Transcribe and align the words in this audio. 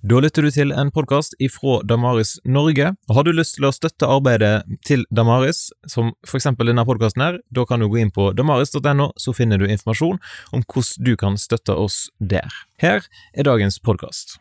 Da 0.00 0.16
lytter 0.16 0.46
du 0.46 0.48
til 0.48 0.70
en 0.72 0.88
podkast 0.88 1.34
ifra 1.44 1.82
Damaris 1.84 2.38
Norge. 2.48 2.94
Har 3.12 3.24
du 3.26 3.34
lyst 3.36 3.58
til 3.58 3.66
å 3.68 3.72
støtte 3.74 4.08
arbeidet 4.08 4.62
til 4.88 5.02
Damaris, 5.12 5.66
som 5.84 6.14
till 6.24 6.38
exempel 6.38 6.70
den 6.70 6.78
denne 6.78 6.86
podkasten 6.88 7.20
her, 7.20 7.36
da 7.52 7.66
kan 7.68 7.84
du 7.84 7.88
gå 7.92 7.98
inn 8.00 8.12
på 8.14 8.30
damaris.no, 8.32 9.10
så 9.20 9.34
finner 9.36 9.60
du 9.60 9.66
informasjon 9.68 10.16
om 10.56 10.64
hvordan 10.64 11.04
du 11.04 11.12
kan 11.20 11.36
støtte 11.36 11.76
oss 11.76 12.06
der. 12.16 12.48
Her 12.80 13.04
er 13.36 13.44
dagens 13.44 13.76
podkast. 13.76 14.38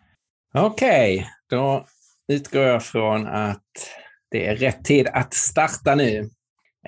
Okej, 0.55 1.27
då 1.49 1.85
utgår 2.31 2.63
jag 2.63 2.83
från 2.83 3.27
att 3.27 3.91
det 4.31 4.47
är 4.47 4.55
rätt 4.55 4.83
tid 4.85 5.07
att 5.07 5.33
starta 5.33 5.95
nu. 5.95 6.29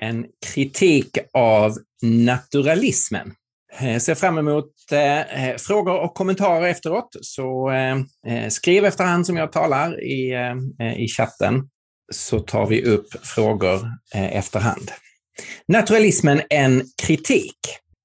En 0.00 0.26
kritik 0.46 1.18
av 1.34 1.76
naturalismen. 2.02 3.34
Jag 3.80 4.02
ser 4.02 4.14
fram 4.14 4.38
emot 4.38 4.72
eh, 4.92 5.48
eh, 5.48 5.56
frågor 5.56 6.00
och 6.00 6.14
kommentarer 6.14 6.68
efteråt, 6.68 7.16
så 7.20 7.70
skriv 8.48 8.84
efterhand 8.84 9.26
som 9.26 9.36
jag 9.36 9.52
talar 9.52 10.04
i, 10.04 10.34
i 10.96 11.08
chatten, 11.08 11.68
så 12.12 12.40
tar 12.40 12.66
vi 12.66 12.84
upp 12.84 13.26
frågor 13.26 13.80
efterhand. 14.14 14.90
Naturalismen, 15.68 16.42
en 16.50 16.82
kritik. 17.02 17.56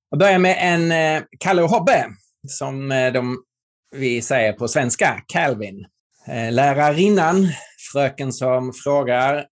Jag 0.10 0.20
börjar 0.20 0.40
med 0.40 0.58
en 0.60 1.24
Kalle 1.40 1.62
och 1.62 1.70
Hobbe, 1.70 2.06
som 2.48 2.90
de, 2.90 3.38
vi 3.96 4.22
säger 4.22 4.54
på 4.54 4.68
svenska, 4.68 5.24
Calvin. 5.28 5.86
Lärarinnan, 6.52 7.48
fröken 7.92 8.34
som 8.34 8.74
frågar 8.84 9.46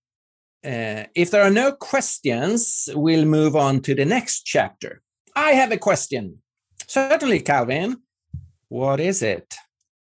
If 1.15 1.31
there 1.31 1.43
are 1.43 1.49
no 1.49 1.71
questions, 1.91 2.89
we'll 2.95 3.25
move 3.25 3.59
on 3.59 3.81
to 3.81 3.93
the 3.95 4.05
next 4.05 4.43
chapter. 4.45 4.89
I 5.35 5.51
have 5.51 5.71
a 5.71 5.77
question. 5.77 6.41
Certainly, 6.87 7.41
Calvin. 7.41 7.97
What 8.69 8.99
is 8.99 9.21
it? 9.21 9.55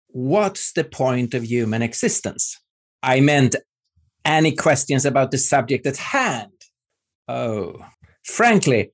What's 0.08 0.74
the 0.74 0.84
point 0.84 1.34
of 1.34 1.44
human 1.44 1.82
existence? 1.82 2.60
I 3.04 3.22
meant 3.22 3.56
any 4.26 4.52
questions 4.56 5.06
about 5.06 5.32
the 5.32 5.38
subject 5.38 5.86
at 5.86 5.98
hand. 5.98 6.52
Oh, 7.28 7.86
frankly, 8.24 8.92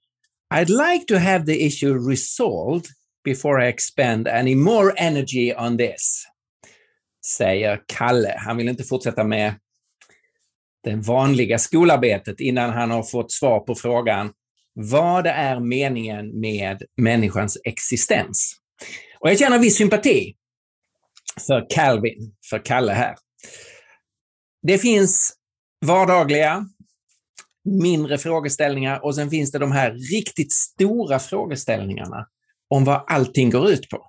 I'd 0.50 0.70
like 0.70 1.06
to 1.08 1.20
have 1.20 1.46
the 1.46 1.66
issue 1.66 1.94
resolved 1.94 2.88
before 3.24 3.60
I 3.60 3.68
expend 3.68 4.28
any 4.28 4.56
more 4.56 4.94
energy 4.98 5.54
on 5.54 5.78
this. 5.78 6.26
Säger 7.26 7.82
Kalle. 7.88 8.36
Han 8.38 8.58
vill 8.58 8.70
inte 8.70 8.84
fortsätta 8.84 9.24
med 9.24 9.54
det 10.84 10.96
vanliga 10.96 11.60
skolarbetet 11.60 12.40
innan 12.40 12.70
han 12.70 12.92
har 12.92 13.04
fått 13.04 13.32
svar 13.32 13.60
på 13.60 13.76
frågan 13.76 14.34
vad 14.74 15.28
är 15.28 15.60
meningen 15.60 16.40
med 16.40 16.84
människans 16.98 17.58
existens? 17.64 18.56
Och 19.20 19.30
jag 19.30 19.40
känner 19.40 19.60
viss 19.60 19.78
sympati 19.78 20.36
för 21.48 21.68
Calvin, 21.70 22.36
för 22.50 22.66
Kalle 22.66 22.92
här. 22.92 23.16
Det 24.68 24.78
finns 24.78 25.34
vardagliga, 25.86 26.66
mindre 27.66 28.18
frågeställningar 28.18 29.06
och 29.06 29.16
sen 29.16 29.30
finns 29.30 29.52
det 29.52 29.60
de 29.60 29.72
här 29.72 29.92
riktigt 29.92 30.54
stora 30.54 31.20
frågeställningarna 31.20 32.28
om 32.70 32.86
vad 32.86 33.04
allting 33.08 33.50
går 33.50 33.70
ut 33.70 33.90
på. 33.90 34.08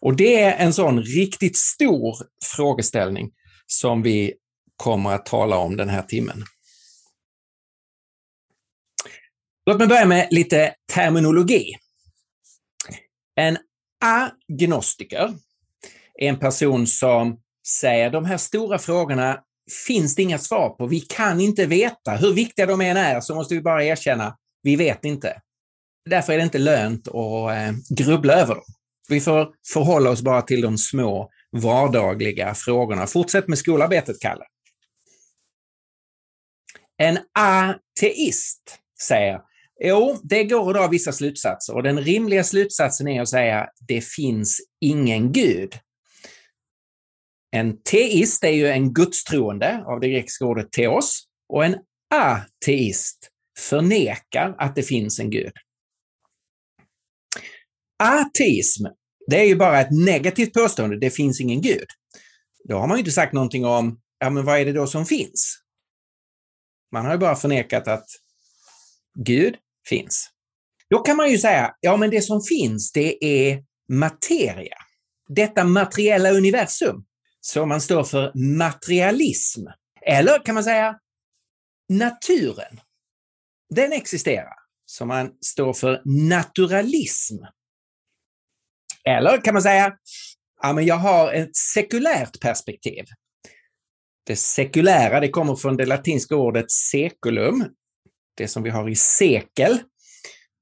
Och 0.00 0.16
det 0.16 0.40
är 0.40 0.64
en 0.66 0.72
sån 0.72 1.02
riktigt 1.02 1.56
stor 1.56 2.16
frågeställning 2.56 3.30
som 3.66 4.02
vi 4.02 4.34
kommer 4.76 5.10
att 5.10 5.26
tala 5.26 5.56
om 5.56 5.76
den 5.76 5.88
här 5.88 6.02
timmen. 6.02 6.44
Låt 9.66 9.78
mig 9.78 9.86
börja 9.86 10.06
med 10.06 10.28
lite 10.30 10.74
terminologi. 10.92 11.76
En 13.36 13.58
agnostiker 14.04 15.34
är 16.18 16.28
en 16.28 16.38
person 16.38 16.86
som 16.86 17.40
säger 17.66 18.10
de 18.10 18.24
här 18.24 18.36
stora 18.36 18.78
frågorna 18.78 19.40
finns 19.86 20.14
det 20.14 20.22
inga 20.22 20.38
svar 20.38 20.70
på. 20.70 20.86
Vi 20.86 21.00
kan 21.00 21.40
inte 21.40 21.66
veta. 21.66 22.16
Hur 22.16 22.32
viktiga 22.32 22.66
de 22.66 22.80
än 22.80 22.96
är 22.96 23.20
så 23.20 23.34
måste 23.34 23.54
vi 23.54 23.60
bara 23.60 23.84
erkänna, 23.84 24.36
vi 24.62 24.76
vet 24.76 25.04
inte. 25.04 25.40
Därför 26.10 26.32
är 26.32 26.36
det 26.36 26.42
inte 26.42 26.58
lönt 26.58 27.08
att 27.08 27.50
eh, 27.50 27.72
grubbla 27.96 28.34
över 28.34 28.54
dem. 28.54 28.64
Vi 29.08 29.20
får 29.20 29.48
förhålla 29.72 30.10
oss 30.10 30.22
bara 30.22 30.42
till 30.42 30.60
de 30.60 30.78
små 30.78 31.30
vardagliga 31.52 32.54
frågorna. 32.54 33.06
Fortsätt 33.06 33.48
med 33.48 33.58
skolarbetet, 33.58 34.20
Kalle. 34.20 34.44
En 36.96 37.18
ateist 37.34 38.78
säger 39.02 39.40
Jo, 39.84 40.18
det 40.22 40.44
går 40.44 40.70
att 40.70 40.76
dra 40.76 40.88
vissa 40.88 41.12
slutsatser 41.12 41.74
och 41.74 41.82
den 41.82 42.00
rimliga 42.00 42.44
slutsatsen 42.44 43.08
är 43.08 43.22
att 43.22 43.28
säga 43.28 43.68
det 43.88 44.00
finns 44.00 44.60
ingen 44.80 45.32
gud. 45.32 45.78
En 47.50 47.82
teist 47.82 48.44
är 48.44 48.52
ju 48.52 48.68
en 48.68 48.92
gudstroende 48.92 49.84
av 49.86 50.00
det 50.00 50.08
grekiska 50.08 50.44
ordet 50.44 50.72
teos 50.72 51.24
och 51.48 51.64
en 51.64 51.76
ateist 52.14 53.30
förnekar 53.58 54.54
att 54.58 54.74
det 54.74 54.82
finns 54.82 55.20
en 55.20 55.30
gud. 55.30 55.52
Ateism, 58.02 58.86
det 59.26 59.40
är 59.40 59.44
ju 59.44 59.56
bara 59.56 59.80
ett 59.80 59.90
negativt 59.90 60.52
påstående, 60.52 60.98
det 60.98 61.10
finns 61.10 61.40
ingen 61.40 61.62
gud. 61.62 61.86
Då 62.64 62.78
har 62.78 62.86
man 62.86 62.96
ju 62.96 63.00
inte 63.00 63.12
sagt 63.12 63.32
någonting 63.32 63.64
om, 63.64 64.00
ja 64.18 64.30
men 64.30 64.44
vad 64.44 64.60
är 64.60 64.64
det 64.64 64.72
då 64.72 64.86
som 64.86 65.06
finns? 65.06 65.58
Man 66.92 67.04
har 67.04 67.12
ju 67.12 67.18
bara 67.18 67.36
förnekat 67.36 67.88
att 67.88 68.06
Gud 69.18 69.56
finns. 69.88 70.30
Då 70.90 70.98
kan 70.98 71.16
man 71.16 71.30
ju 71.30 71.38
säga, 71.38 71.74
ja 71.80 71.96
men 71.96 72.10
det 72.10 72.22
som 72.22 72.42
finns 72.42 72.92
det 72.92 73.24
är 73.24 73.64
materia. 73.92 74.76
Detta 75.28 75.64
materiella 75.64 76.30
universum. 76.30 77.04
Så 77.40 77.66
man 77.66 77.80
står 77.80 78.04
för 78.04 78.32
materialism. 78.58 79.66
Eller 80.06 80.44
kan 80.44 80.54
man 80.54 80.64
säga 80.64 80.98
naturen. 81.88 82.80
Den 83.74 83.92
existerar. 83.92 84.54
Så 84.86 85.06
man 85.06 85.30
står 85.40 85.72
för 85.72 86.02
naturalism. 86.04 87.36
Eller 89.04 89.44
kan 89.44 89.54
man 89.54 89.62
säga, 89.62 89.96
ja 90.62 90.72
men 90.72 90.86
jag 90.86 90.96
har 90.96 91.32
ett 91.32 91.56
sekulärt 91.56 92.40
perspektiv. 92.40 93.04
Det 94.26 94.36
sekulära, 94.36 95.20
det 95.20 95.28
kommer 95.28 95.56
från 95.56 95.76
det 95.76 95.86
latinska 95.86 96.36
ordet 96.36 96.70
seculum, 96.70 97.64
det 98.36 98.48
som 98.48 98.62
vi 98.62 98.70
har 98.70 98.88
i 98.88 98.96
sekel. 98.96 99.78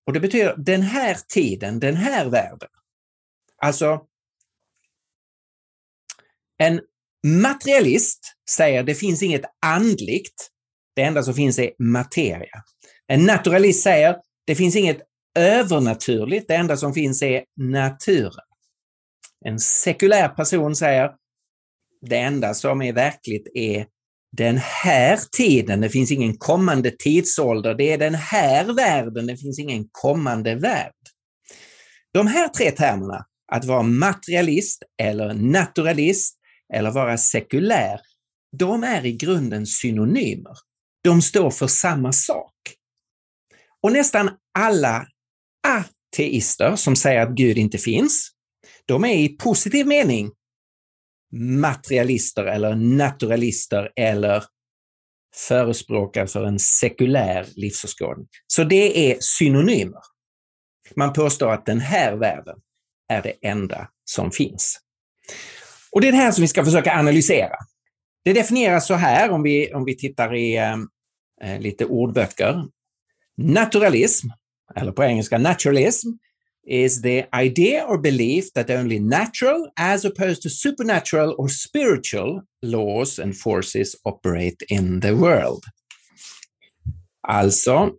Och 0.06 0.12
det 0.12 0.20
betyder 0.20 0.54
den 0.56 0.82
här 0.82 1.16
tiden, 1.28 1.80
den 1.80 1.96
här 1.96 2.26
världen. 2.30 2.68
Alltså, 3.62 4.00
en 6.58 6.80
materialist 7.26 8.34
säger 8.50 8.82
det 8.82 8.94
finns 8.94 9.22
inget 9.22 9.44
andligt. 9.66 10.48
Det 10.96 11.02
enda 11.02 11.22
som 11.22 11.34
finns 11.34 11.58
är 11.58 11.70
materia. 11.78 12.62
En 13.06 13.24
naturalist 13.24 13.82
säger 13.82 14.16
det 14.46 14.54
finns 14.54 14.76
inget 14.76 15.00
övernaturligt. 15.38 16.48
Det 16.48 16.54
enda 16.54 16.76
som 16.76 16.94
finns 16.94 17.22
är 17.22 17.44
naturen. 17.56 18.44
En 19.44 19.58
sekulär 19.58 20.28
person 20.28 20.76
säger 20.76 21.10
det 22.00 22.18
enda 22.18 22.54
som 22.54 22.82
är 22.82 22.92
verkligt 22.92 23.48
är 23.54 23.86
den 24.37 24.59
här 24.59 25.19
tiden, 25.37 25.81
det 25.81 25.89
finns 25.89 26.12
ingen 26.12 26.37
kommande 26.39 26.91
tidsålder, 26.91 27.75
det 27.75 27.93
är 27.93 27.99
den 27.99 28.15
här 28.15 28.72
världen, 28.72 29.27
det 29.27 29.37
finns 29.37 29.59
ingen 29.59 29.84
kommande 29.93 30.55
värld. 30.55 30.93
De 32.12 32.27
här 32.27 32.49
tre 32.49 32.71
termerna, 32.71 33.25
att 33.53 33.65
vara 33.65 33.83
materialist 33.83 34.83
eller 35.03 35.34
naturalist 35.34 36.34
eller 36.75 36.91
vara 36.91 37.19
sekulär, 37.19 38.00
de 38.59 38.84
är 38.84 39.06
i 39.06 39.12
grunden 39.12 39.66
synonymer. 39.66 40.56
De 41.05 41.22
står 41.22 41.50
för 41.50 41.66
samma 41.66 42.12
sak. 42.12 42.55
Och 43.83 43.93
nästan 43.93 44.31
alla 44.59 45.06
ateister 45.69 46.77
som 46.77 46.97
säger 46.97 47.21
att 47.21 47.34
Gud 47.34 47.59
inte 47.59 47.78
finns, 47.78 48.31
de 48.87 49.05
är 49.05 49.15
i 49.15 49.28
positiv 49.28 49.87
mening 49.87 50.31
materialister 51.33 52.44
eller 52.44 52.75
naturalister 52.75 53.92
eller 53.97 54.45
förespråkare 55.34 56.27
för 56.27 56.45
en 56.45 56.59
sekulär 56.59 57.47
livsåskådning. 57.57 58.27
Så 58.47 58.65
det 58.65 59.13
är 59.13 59.16
synonymer. 59.21 60.01
Man 60.97 61.13
påstår 61.13 61.53
att 61.53 61.66
den 61.66 61.80
här 61.80 62.16
världen 62.16 62.57
är 63.09 63.22
det 63.22 63.48
enda 63.48 63.89
som 64.04 64.30
finns. 64.30 64.80
Och 65.92 66.01
det 66.01 66.09
är 66.09 66.13
det 66.13 66.19
här 66.19 66.33
som 66.33 66.42
vi 66.42 66.48
ska 66.48 66.65
försöka 66.65 66.98
analysera. 66.98 67.57
Det 68.24 68.33
definieras 68.33 68.86
så 68.86 68.95
här 68.95 69.31
om 69.31 69.42
vi, 69.42 69.72
om 69.74 69.84
vi 69.84 69.97
tittar 69.97 70.34
i 70.34 70.57
eh, 71.42 71.60
lite 71.60 71.84
ordböcker. 71.84 72.65
Naturalism, 73.36 74.28
eller 74.77 74.92
på 74.92 75.04
engelska 75.04 75.39
naturalism, 75.39 76.09
is 76.68 77.03
the 77.03 77.26
idea 77.32 77.84
or 77.84 77.98
belief 77.98 78.53
that 78.53 78.70
only 78.70 78.98
natural 78.98 79.68
as 79.80 80.04
opposed 80.04 80.42
to 80.42 80.50
supernatural 80.50 81.34
or 81.38 81.48
spiritual 81.48 82.42
laws 82.62 83.18
and 83.18 83.36
forces 83.36 83.97
operate 84.04 84.62
in 84.68 85.00
the 85.00 85.12
world. 85.12 85.65
Alltså, 87.28 87.91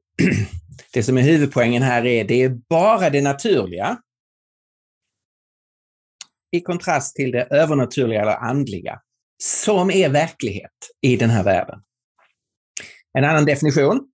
det 0.93 1.03
som 1.03 1.17
är 1.17 1.21
huvudpoängen 1.21 1.83
här 1.83 2.05
är 2.05 2.23
det 2.23 2.43
är 2.43 2.49
bara 2.69 3.09
det 3.09 3.21
naturliga 3.21 3.97
i 6.51 6.61
kontrast 6.61 7.15
till 7.15 7.31
det 7.31 7.43
övernaturliga 7.43 8.21
eller 8.21 8.35
andliga, 8.35 8.99
som 9.43 9.91
är 9.91 10.09
verklighet 10.09 10.71
i 11.01 11.15
den 11.15 11.29
här 11.29 11.43
världen. 11.43 11.79
En 13.17 13.25
annan 13.25 13.45
definition 13.45 14.07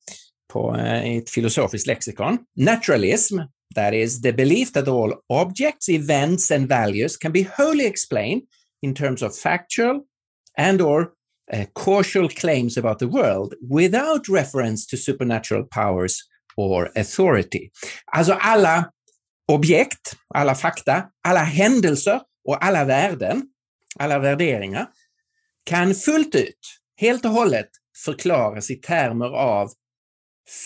på 0.53 0.75
eh, 0.75 1.17
ett 1.17 1.29
filosofiskt 1.29 1.87
lexikon. 1.87 2.37
Naturalism, 2.55 3.39
that 3.75 3.93
is 3.93 4.21
the 4.21 4.33
belief 4.33 4.73
that 4.73 4.87
all 4.87 5.13
objects, 5.29 5.89
events 5.89 6.51
and 6.51 6.67
values 6.67 7.17
can 7.17 7.31
be 7.31 7.43
wholly 7.43 7.85
explained 7.85 8.41
in 8.81 8.93
terms 8.93 9.21
of 9.21 9.35
factual 9.35 10.01
and 10.57 10.81
or 10.81 11.13
uh, 11.53 11.65
causal 11.73 12.29
claims 12.29 12.77
about 12.77 12.99
the 12.99 13.07
world 13.07 13.53
without 13.69 14.27
reference 14.27 14.85
to 14.87 14.97
supernatural 14.97 15.63
powers 15.71 16.23
or 16.57 16.89
authority. 16.95 17.71
Alltså 18.05 18.33
alla 18.33 18.91
objekt, 19.47 20.15
alla 20.33 20.55
fakta, 20.55 21.09
alla 21.23 21.43
händelser 21.43 22.21
och 22.47 22.65
alla 22.65 22.85
värden, 22.85 23.43
alla 23.99 24.19
värderingar 24.19 24.87
kan 25.65 25.95
fullt 25.95 26.35
ut, 26.35 26.59
helt 26.97 27.25
och 27.25 27.31
hållet 27.31 27.69
förklaras 28.05 28.71
i 28.71 28.75
termer 28.75 29.35
av 29.35 29.69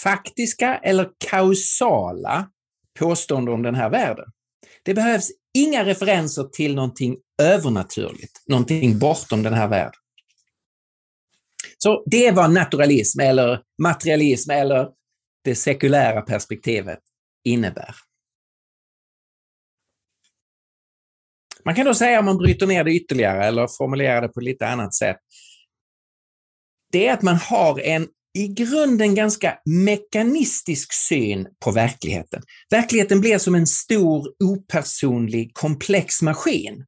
faktiska 0.04 0.78
eller 0.78 1.10
kausala 1.30 2.50
påstående 3.00 3.52
om 3.52 3.64
den 3.64 3.76
här 3.76 3.90
världen. 3.90 4.26
Det 4.84 4.94
behövs 4.94 5.32
inga 5.54 5.86
referenser 5.86 6.44
till 6.44 6.76
någonting 6.76 7.18
övernaturligt, 7.42 8.44
någonting 8.48 9.00
bortom 9.00 9.44
den 9.44 9.54
här 9.54 9.68
världen. 9.68 10.00
Så 11.78 12.04
det 12.06 12.28
är 12.28 12.32
vad 12.32 12.54
naturalism 12.54 13.20
eller 13.20 13.62
materialism 13.82 14.52
eller 14.52 14.90
det 15.44 15.56
sekulära 15.56 16.22
perspektivet 16.22 17.00
innebär. 17.44 17.96
Man 21.66 21.76
kan 21.76 21.86
då 21.86 21.94
säga 21.94 22.20
om 22.20 22.26
man 22.26 22.38
bryter 22.38 22.68
ner 22.68 22.84
det 22.84 22.94
ytterligare 22.94 23.46
eller 23.46 23.68
formulerar 23.68 24.22
det 24.22 24.30
på 24.30 24.42
lite 24.42 24.68
annat 24.68 24.94
sätt. 24.94 25.18
Det 26.92 27.08
är 27.08 27.14
att 27.14 27.22
man 27.22 27.36
har 27.36 27.80
en 27.80 28.08
i 28.38 28.48
grunden 28.48 29.16
ganska 29.16 29.58
mekanistisk 29.66 30.94
syn 30.94 31.48
på 31.64 31.72
verkligheten. 31.72 32.44
Verkligheten 32.70 33.22
blir 33.22 33.38
som 33.38 33.56
en 33.56 33.68
stor, 33.68 34.28
opersonlig, 34.44 35.52
komplex 35.54 36.22
maskin. 36.22 36.86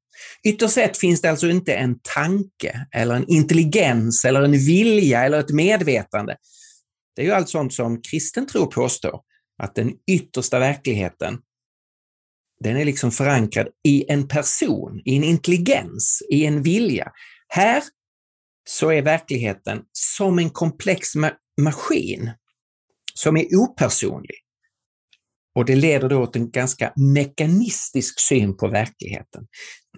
Ytterst 0.48 0.74
sett 0.74 0.98
finns 0.98 1.22
det 1.22 1.30
alltså 1.30 1.50
inte 1.50 1.74
en 1.74 2.00
tanke, 2.16 2.88
eller 2.92 3.16
en 3.16 3.26
intelligens, 3.28 4.26
eller 4.26 4.42
en 4.42 4.52
vilja 4.52 5.24
eller 5.24 5.40
ett 5.40 5.50
medvetande. 5.50 6.36
Det 7.16 7.22
är 7.22 7.26
ju 7.26 7.32
allt 7.32 7.50
sånt 7.50 7.74
som 7.74 8.02
kristen 8.02 8.48
tro 8.48 8.68
påstår, 8.68 9.20
att 9.64 9.76
den 9.76 9.92
yttersta 10.12 10.60
verkligheten, 10.60 11.38
den 12.64 12.78
är 12.78 12.86
liksom 12.86 13.12
förankrad 13.12 13.68
i 13.88 14.12
en 14.12 14.28
person, 14.28 15.02
i 15.06 15.18
en 15.18 15.24
intelligens, 15.24 16.22
i 16.30 16.46
en 16.46 16.64
vilja. 16.64 17.12
Här 17.48 17.84
så 18.70 18.92
är 18.92 19.02
verkligheten 19.02 19.82
som 19.92 20.40
en 20.40 20.50
komplex 20.50 21.16
ma 21.16 21.32
maskin 21.62 22.32
som 23.14 23.38
är 23.38 23.56
opersonlig. 23.56 24.38
Och 25.56 25.66
det 25.66 25.76
leder 25.76 26.10
då 26.10 26.28
till 26.28 26.42
en 26.42 26.52
ganska 26.52 26.94
mekanistisk 26.96 28.20
syn 28.20 28.58
på 28.58 28.68
verkligheten. 28.68 29.48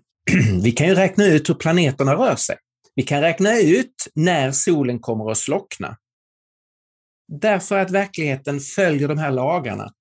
Vi 0.64 0.72
kan 0.72 0.88
ju 0.88 0.96
räkna 0.96 1.26
ut 1.26 1.50
hur 1.50 1.54
planeterna 1.54 2.16
rör 2.16 2.36
sig. 2.36 2.58
Vi 2.96 3.04
kan 3.04 3.22
räkna 3.22 3.60
ut 3.60 4.08
när 4.16 4.52
solen 4.52 5.00
kommer 5.00 5.32
att 5.32 5.38
slockna. 5.38 5.98
Därför 7.28 7.78
att 7.78 7.92
verkligheten 7.92 8.60
följer 8.60 9.08
de 9.08 9.18
här 9.18 9.32
lagarna. 9.32 9.92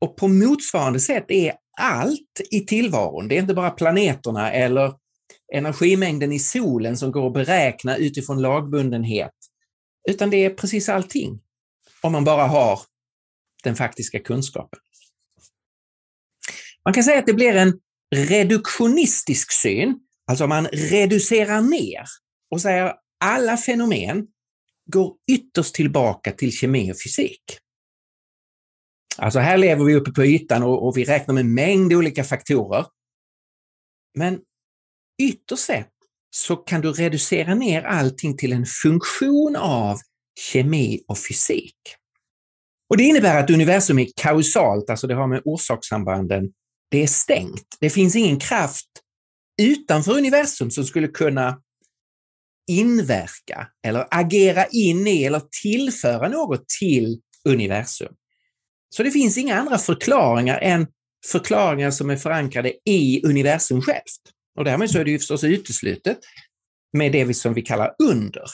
Och 0.00 0.16
på 0.16 0.28
motsvarande 0.28 1.00
sätt 1.00 1.24
är 1.28 1.54
allt 1.80 2.40
i 2.50 2.60
tillvaron, 2.60 3.28
det 3.28 3.34
är 3.34 3.40
inte 3.40 3.54
bara 3.54 3.70
planeterna 3.70 4.52
eller 4.52 4.92
energimängden 5.52 6.32
i 6.32 6.38
solen 6.38 6.96
som 6.96 7.12
går 7.12 7.26
att 7.26 7.32
beräkna 7.32 7.96
utifrån 7.96 8.42
lagbundenhet, 8.42 9.32
utan 10.08 10.30
det 10.30 10.44
är 10.44 10.50
precis 10.50 10.88
allting. 10.88 11.40
Om 12.00 12.12
man 12.12 12.24
bara 12.24 12.46
har 12.46 12.80
den 13.64 13.76
faktiska 13.76 14.20
kunskapen. 14.20 14.80
Man 16.84 16.94
kan 16.94 17.04
säga 17.04 17.18
att 17.18 17.26
det 17.26 17.34
blir 17.34 17.56
en 17.56 17.80
reduktionistisk 18.14 19.52
syn, 19.52 19.98
alltså 20.26 20.46
man 20.46 20.66
reducerar 20.66 21.60
ner 21.60 22.04
och 22.50 22.60
säger 22.60 22.84
att 22.84 23.00
alla 23.24 23.56
fenomen 23.56 24.26
går 24.92 25.16
ytterst 25.30 25.74
tillbaka 25.74 26.32
till 26.32 26.52
kemi 26.52 26.92
och 26.92 26.96
fysik. 27.04 27.42
Alltså 29.18 29.38
här 29.38 29.58
lever 29.58 29.84
vi 29.84 29.94
uppe 29.94 30.10
på 30.10 30.24
ytan 30.24 30.62
och, 30.62 30.86
och 30.86 30.96
vi 30.96 31.04
räknar 31.04 31.34
med 31.34 31.40
en 31.40 31.54
mängd 31.54 31.92
olika 31.92 32.24
faktorer. 32.24 32.86
Men 34.14 34.40
ytterst 35.22 35.64
sett 35.64 35.90
så 36.30 36.56
kan 36.56 36.80
du 36.80 36.92
reducera 36.92 37.54
ner 37.54 37.82
allting 37.82 38.36
till 38.36 38.52
en 38.52 38.66
funktion 38.66 39.56
av 39.56 39.98
kemi 40.40 41.04
och 41.08 41.18
fysik. 41.18 41.76
Och 42.90 42.96
Det 42.96 43.04
innebär 43.04 43.42
att 43.42 43.50
universum 43.50 43.98
är 43.98 44.08
kausalt, 44.16 44.90
alltså 44.90 45.06
det 45.06 45.14
har 45.14 45.26
med 45.26 45.42
orsakssambanden, 45.44 46.52
det 46.90 47.02
är 47.02 47.06
stängt. 47.06 47.76
Det 47.80 47.90
finns 47.90 48.16
ingen 48.16 48.38
kraft 48.38 48.86
utanför 49.62 50.12
universum 50.12 50.70
som 50.70 50.84
skulle 50.84 51.08
kunna 51.08 51.60
inverka 52.70 53.68
eller 53.86 54.06
agera 54.10 54.66
in 54.66 55.06
i 55.06 55.24
eller 55.24 55.42
tillföra 55.62 56.28
något 56.28 56.68
till 56.80 57.20
universum. 57.44 58.14
Så 58.96 59.02
det 59.02 59.10
finns 59.10 59.38
inga 59.38 59.60
andra 59.60 59.78
förklaringar 59.78 60.58
än 60.58 60.86
förklaringar 61.26 61.90
som 61.90 62.10
är 62.10 62.16
förankrade 62.16 62.72
i 62.84 63.26
universum 63.26 63.82
självt. 63.82 64.33
Och 64.56 64.64
därmed 64.64 64.90
så 64.90 64.98
är 64.98 65.04
det 65.04 65.10
ju 65.10 65.18
förstås 65.18 65.44
uteslutet 65.44 66.18
med 66.92 67.12
det 67.12 67.34
som 67.34 67.54
vi 67.54 67.62
kallar 67.62 67.94
under. 67.98 68.44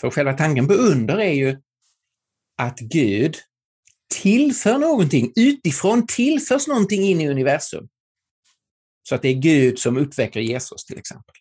För 0.00 0.10
själva 0.10 0.32
tanken 0.32 0.68
på 0.68 0.74
under 0.74 1.18
är 1.18 1.32
ju 1.32 1.56
att 2.56 2.78
Gud 2.78 3.36
tillför 4.14 4.78
någonting 4.78 5.32
utifrån, 5.36 6.06
tillförs 6.06 6.66
någonting 6.66 7.02
in 7.02 7.20
i 7.20 7.28
universum. 7.28 7.88
Så 9.08 9.14
att 9.14 9.22
det 9.22 9.28
är 9.28 9.34
Gud 9.34 9.78
som 9.78 9.96
utvecklar 9.96 10.42
Jesus 10.42 10.84
till 10.84 10.98
exempel. 10.98 11.34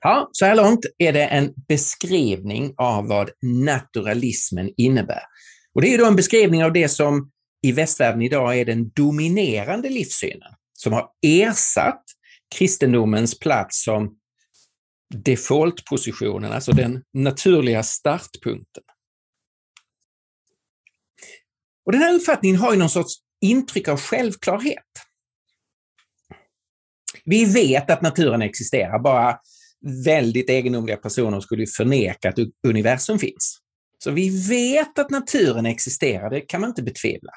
Ja, 0.00 0.28
så 0.32 0.44
här 0.44 0.54
långt 0.54 0.86
är 0.98 1.12
det 1.12 1.24
en 1.24 1.54
beskrivning 1.68 2.74
av 2.76 3.06
vad 3.06 3.30
naturalismen 3.42 4.72
innebär. 4.76 5.22
Och 5.74 5.82
det 5.82 5.94
är 5.94 5.98
då 5.98 6.06
en 6.06 6.16
beskrivning 6.16 6.64
av 6.64 6.72
det 6.72 6.88
som 6.88 7.30
i 7.62 7.72
västvärlden 7.72 8.22
idag 8.22 8.58
är 8.58 8.64
den 8.64 8.90
dominerande 8.90 9.88
livssynen 9.88 10.52
som 10.78 10.92
har 10.92 11.10
ersatt 11.26 12.04
kristendomens 12.54 13.38
plats 13.38 13.84
som 13.84 14.18
defaultpositionen, 15.14 16.52
alltså 16.52 16.72
den 16.72 17.02
naturliga 17.12 17.82
startpunkten. 17.82 18.82
Och 21.86 21.92
Den 21.92 22.00
här 22.00 22.14
uppfattningen 22.14 22.56
har 22.56 22.72
ju 22.72 22.78
någon 22.78 22.90
sorts 22.90 23.14
intryck 23.40 23.88
av 23.88 24.00
självklarhet. 24.00 24.84
Vi 27.24 27.44
vet 27.44 27.90
att 27.90 28.02
naturen 28.02 28.42
existerar, 28.42 28.98
bara 28.98 29.38
väldigt 30.04 30.50
egendomliga 30.50 30.96
personer 30.96 31.40
skulle 31.40 31.66
förneka 31.66 32.28
att 32.28 32.38
universum 32.66 33.18
finns. 33.18 33.58
Så 33.98 34.10
vi 34.10 34.48
vet 34.48 34.98
att 34.98 35.10
naturen 35.10 35.66
existerar, 35.66 36.30
det 36.30 36.40
kan 36.40 36.60
man 36.60 36.70
inte 36.70 36.82
betvivla. 36.82 37.32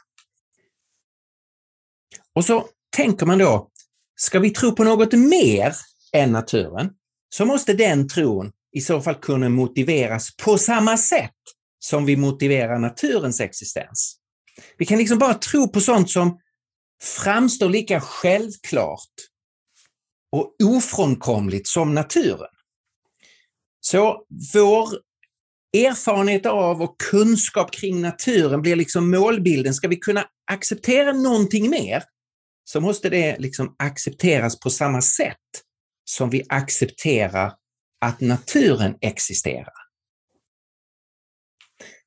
Och 2.35 2.45
så 2.45 2.69
tänker 2.91 3.25
man 3.25 3.37
då, 3.37 3.69
ska 4.15 4.39
vi 4.39 4.49
tro 4.49 4.75
på 4.75 4.83
något 4.83 5.13
mer 5.13 5.75
än 6.13 6.31
naturen, 6.31 6.89
så 7.29 7.45
måste 7.45 7.73
den 7.73 8.07
tron 8.07 8.51
i 8.71 8.81
så 8.81 9.01
fall 9.01 9.15
kunna 9.15 9.49
motiveras 9.49 10.35
på 10.35 10.57
samma 10.57 10.97
sätt 10.97 11.31
som 11.79 12.05
vi 12.05 12.17
motiverar 12.17 12.79
naturens 12.79 13.41
existens. 13.41 14.15
Vi 14.77 14.85
kan 14.85 14.97
liksom 14.97 15.19
bara 15.19 15.33
tro 15.33 15.67
på 15.67 15.81
sånt 15.81 16.09
som 16.09 16.39
framstår 17.03 17.69
lika 17.69 18.01
självklart 18.01 19.13
och 20.31 20.55
ofrånkomligt 20.63 21.67
som 21.67 21.93
naturen. 21.93 22.49
Så 23.79 24.25
vår 24.53 24.89
erfarenhet 25.77 26.45
av 26.45 26.81
och 26.81 26.95
kunskap 27.11 27.71
kring 27.71 28.01
naturen 28.01 28.61
blir 28.61 28.75
liksom 28.75 29.11
målbilden. 29.11 29.73
Ska 29.73 29.87
vi 29.87 29.95
kunna 29.95 30.25
acceptera 30.51 31.13
någonting 31.13 31.69
mer 31.69 32.03
så 32.71 32.81
måste 32.81 33.09
det 33.09 33.39
liksom 33.39 33.75
accepteras 33.79 34.59
på 34.59 34.69
samma 34.69 35.01
sätt 35.01 35.37
som 36.05 36.29
vi 36.29 36.43
accepterar 36.49 37.53
att 38.05 38.21
naturen 38.21 38.95
existerar. 39.01 39.73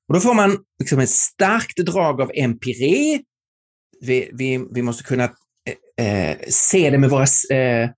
Och 0.08 0.14
då 0.14 0.20
får 0.20 0.34
man 0.34 0.58
liksom 0.78 0.98
ett 0.98 1.10
starkt 1.10 1.76
drag 1.76 2.20
av 2.20 2.30
empiri. 2.34 3.22
Vi, 4.00 4.30
vi, 4.32 4.66
vi 4.74 4.82
måste 4.82 5.04
kunna 5.04 5.24
eh, 5.98 6.06
eh, 6.06 6.38
se 6.48 6.90
det 6.90 6.98
med 6.98 7.10
våra, 7.10 7.56
eh, 7.56 7.90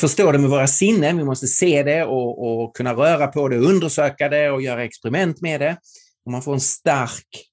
förstå 0.00 0.32
det 0.32 0.38
med 0.38 0.50
våra 0.50 0.66
sinnen. 0.66 1.18
Vi 1.18 1.24
måste 1.24 1.46
se 1.46 1.82
det 1.82 2.04
och, 2.04 2.62
och, 2.62 2.76
kunna 2.76 2.94
röra 2.94 3.26
på 3.26 3.48
det, 3.48 3.56
undersöka 3.56 4.28
det 4.28 4.50
och 4.50 4.62
göra 4.62 4.84
experiment 4.84 5.40
med 5.40 5.60
det. 5.60 5.78
Och 6.24 6.32
man 6.32 6.42
får 6.42 6.54
en 6.54 6.60
stark 6.60 7.44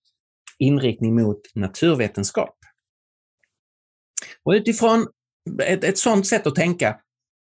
inriktning 0.60 1.16
mot 1.16 1.42
naturvetenskap. 1.56 2.65
Och 4.46 4.52
utifrån 4.52 5.08
ett, 5.64 5.84
ett 5.84 5.98
sådant 5.98 6.28
sätt 6.28 6.48
att 6.48 6.56
tänka 6.56 6.96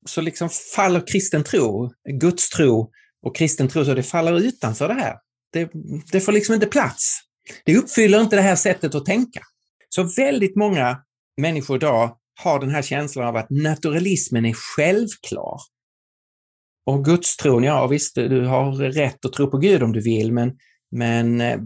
så 0.05 0.21
liksom 0.21 0.49
faller 0.75 1.07
kristen 1.07 1.43
tro, 1.43 1.91
Guds 2.09 2.49
tro 2.49 2.91
och 3.25 3.35
kristen 3.35 3.67
tro, 3.67 3.85
så 3.85 3.93
det 3.93 4.03
faller 4.03 4.39
utanför 4.39 4.87
det 4.87 4.93
här. 4.93 5.15
Det, 5.53 5.71
det 6.11 6.21
får 6.21 6.31
liksom 6.31 6.55
inte 6.55 6.67
plats. 6.67 7.19
Det 7.65 7.77
uppfyller 7.77 8.21
inte 8.21 8.35
det 8.35 8.41
här 8.41 8.55
sättet 8.55 8.95
att 8.95 9.05
tänka. 9.05 9.41
Så 9.89 10.03
väldigt 10.03 10.55
många 10.55 10.97
människor 11.41 11.77
idag 11.77 12.17
har 12.43 12.59
den 12.59 12.69
här 12.69 12.81
känslan 12.81 13.27
av 13.27 13.35
att 13.35 13.49
naturalismen 13.49 14.45
är 14.45 14.53
självklar. 14.53 15.59
Och 16.85 17.05
gudstron, 17.05 17.63
ja 17.63 17.87
visst, 17.87 18.15
du 18.15 18.45
har 18.45 18.71
rätt 18.71 19.25
att 19.25 19.33
tro 19.33 19.51
på 19.51 19.57
Gud 19.57 19.83
om 19.83 19.91
du 19.91 20.01
vill, 20.01 20.31
men, 20.31 20.51
men 20.91 21.41
eh, 21.41 21.59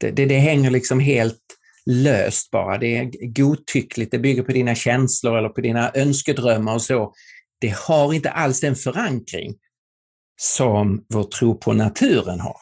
det, 0.00 0.10
det, 0.10 0.26
det 0.26 0.38
hänger 0.38 0.70
liksom 0.70 1.00
helt 1.00 1.43
löst 1.86 2.50
bara. 2.50 2.78
Det 2.78 2.96
är 2.96 3.32
godtyckligt, 3.32 4.10
det 4.10 4.18
bygger 4.18 4.42
på 4.42 4.52
dina 4.52 4.74
känslor 4.74 5.38
eller 5.38 5.48
på 5.48 5.60
dina 5.60 5.90
önskedrömmar 5.94 6.74
och 6.74 6.82
så. 6.82 7.14
Det 7.60 7.74
har 7.74 8.14
inte 8.14 8.30
alls 8.30 8.60
den 8.60 8.76
förankring 8.76 9.54
som 10.40 11.04
vår 11.08 11.24
tro 11.24 11.58
på 11.58 11.72
naturen 11.72 12.40
har. 12.40 12.56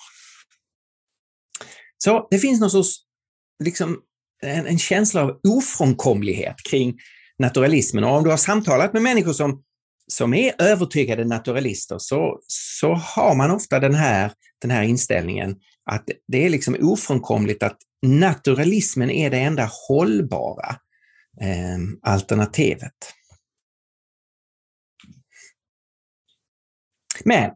Så 2.04 2.28
det 2.30 2.38
finns 2.38 2.60
någon 2.60 2.70
sorts, 2.70 2.96
liksom, 3.64 4.00
en, 4.42 4.66
en 4.66 4.78
känsla 4.78 5.22
av 5.22 5.40
ofrånkomlighet 5.48 6.56
kring 6.70 6.98
naturalismen. 7.38 8.04
Och 8.04 8.16
om 8.16 8.24
du 8.24 8.30
har 8.30 8.36
samtalat 8.36 8.92
med 8.92 9.02
människor 9.02 9.32
som, 9.32 9.62
som 10.06 10.34
är 10.34 10.54
övertygade 10.58 11.24
naturalister 11.24 11.98
så, 11.98 12.40
så 12.46 12.94
har 12.94 13.34
man 13.34 13.50
ofta 13.50 13.80
den 13.80 13.94
här, 13.94 14.32
den 14.62 14.70
här 14.70 14.82
inställningen 14.82 15.56
att 15.90 16.08
det 16.28 16.44
är 16.44 16.50
liksom 16.50 16.76
ofrånkomligt 16.80 17.62
att 17.62 17.78
naturalismen 18.06 19.10
är 19.10 19.30
det 19.30 19.38
enda 19.38 19.70
hållbara 19.88 20.76
eh, 21.40 21.78
alternativet. 22.02 22.94
Men 27.24 27.50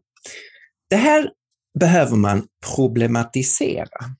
det 0.89 0.95
här 0.95 1.31
behöver 1.79 2.15
man 2.15 2.47
problematisera. 2.75 4.15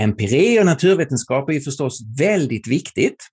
Empiri 0.00 0.60
och 0.60 0.66
naturvetenskap 0.66 1.48
är 1.48 1.52
ju 1.52 1.60
förstås 1.60 2.00
väldigt 2.18 2.68
viktigt. 2.68 3.28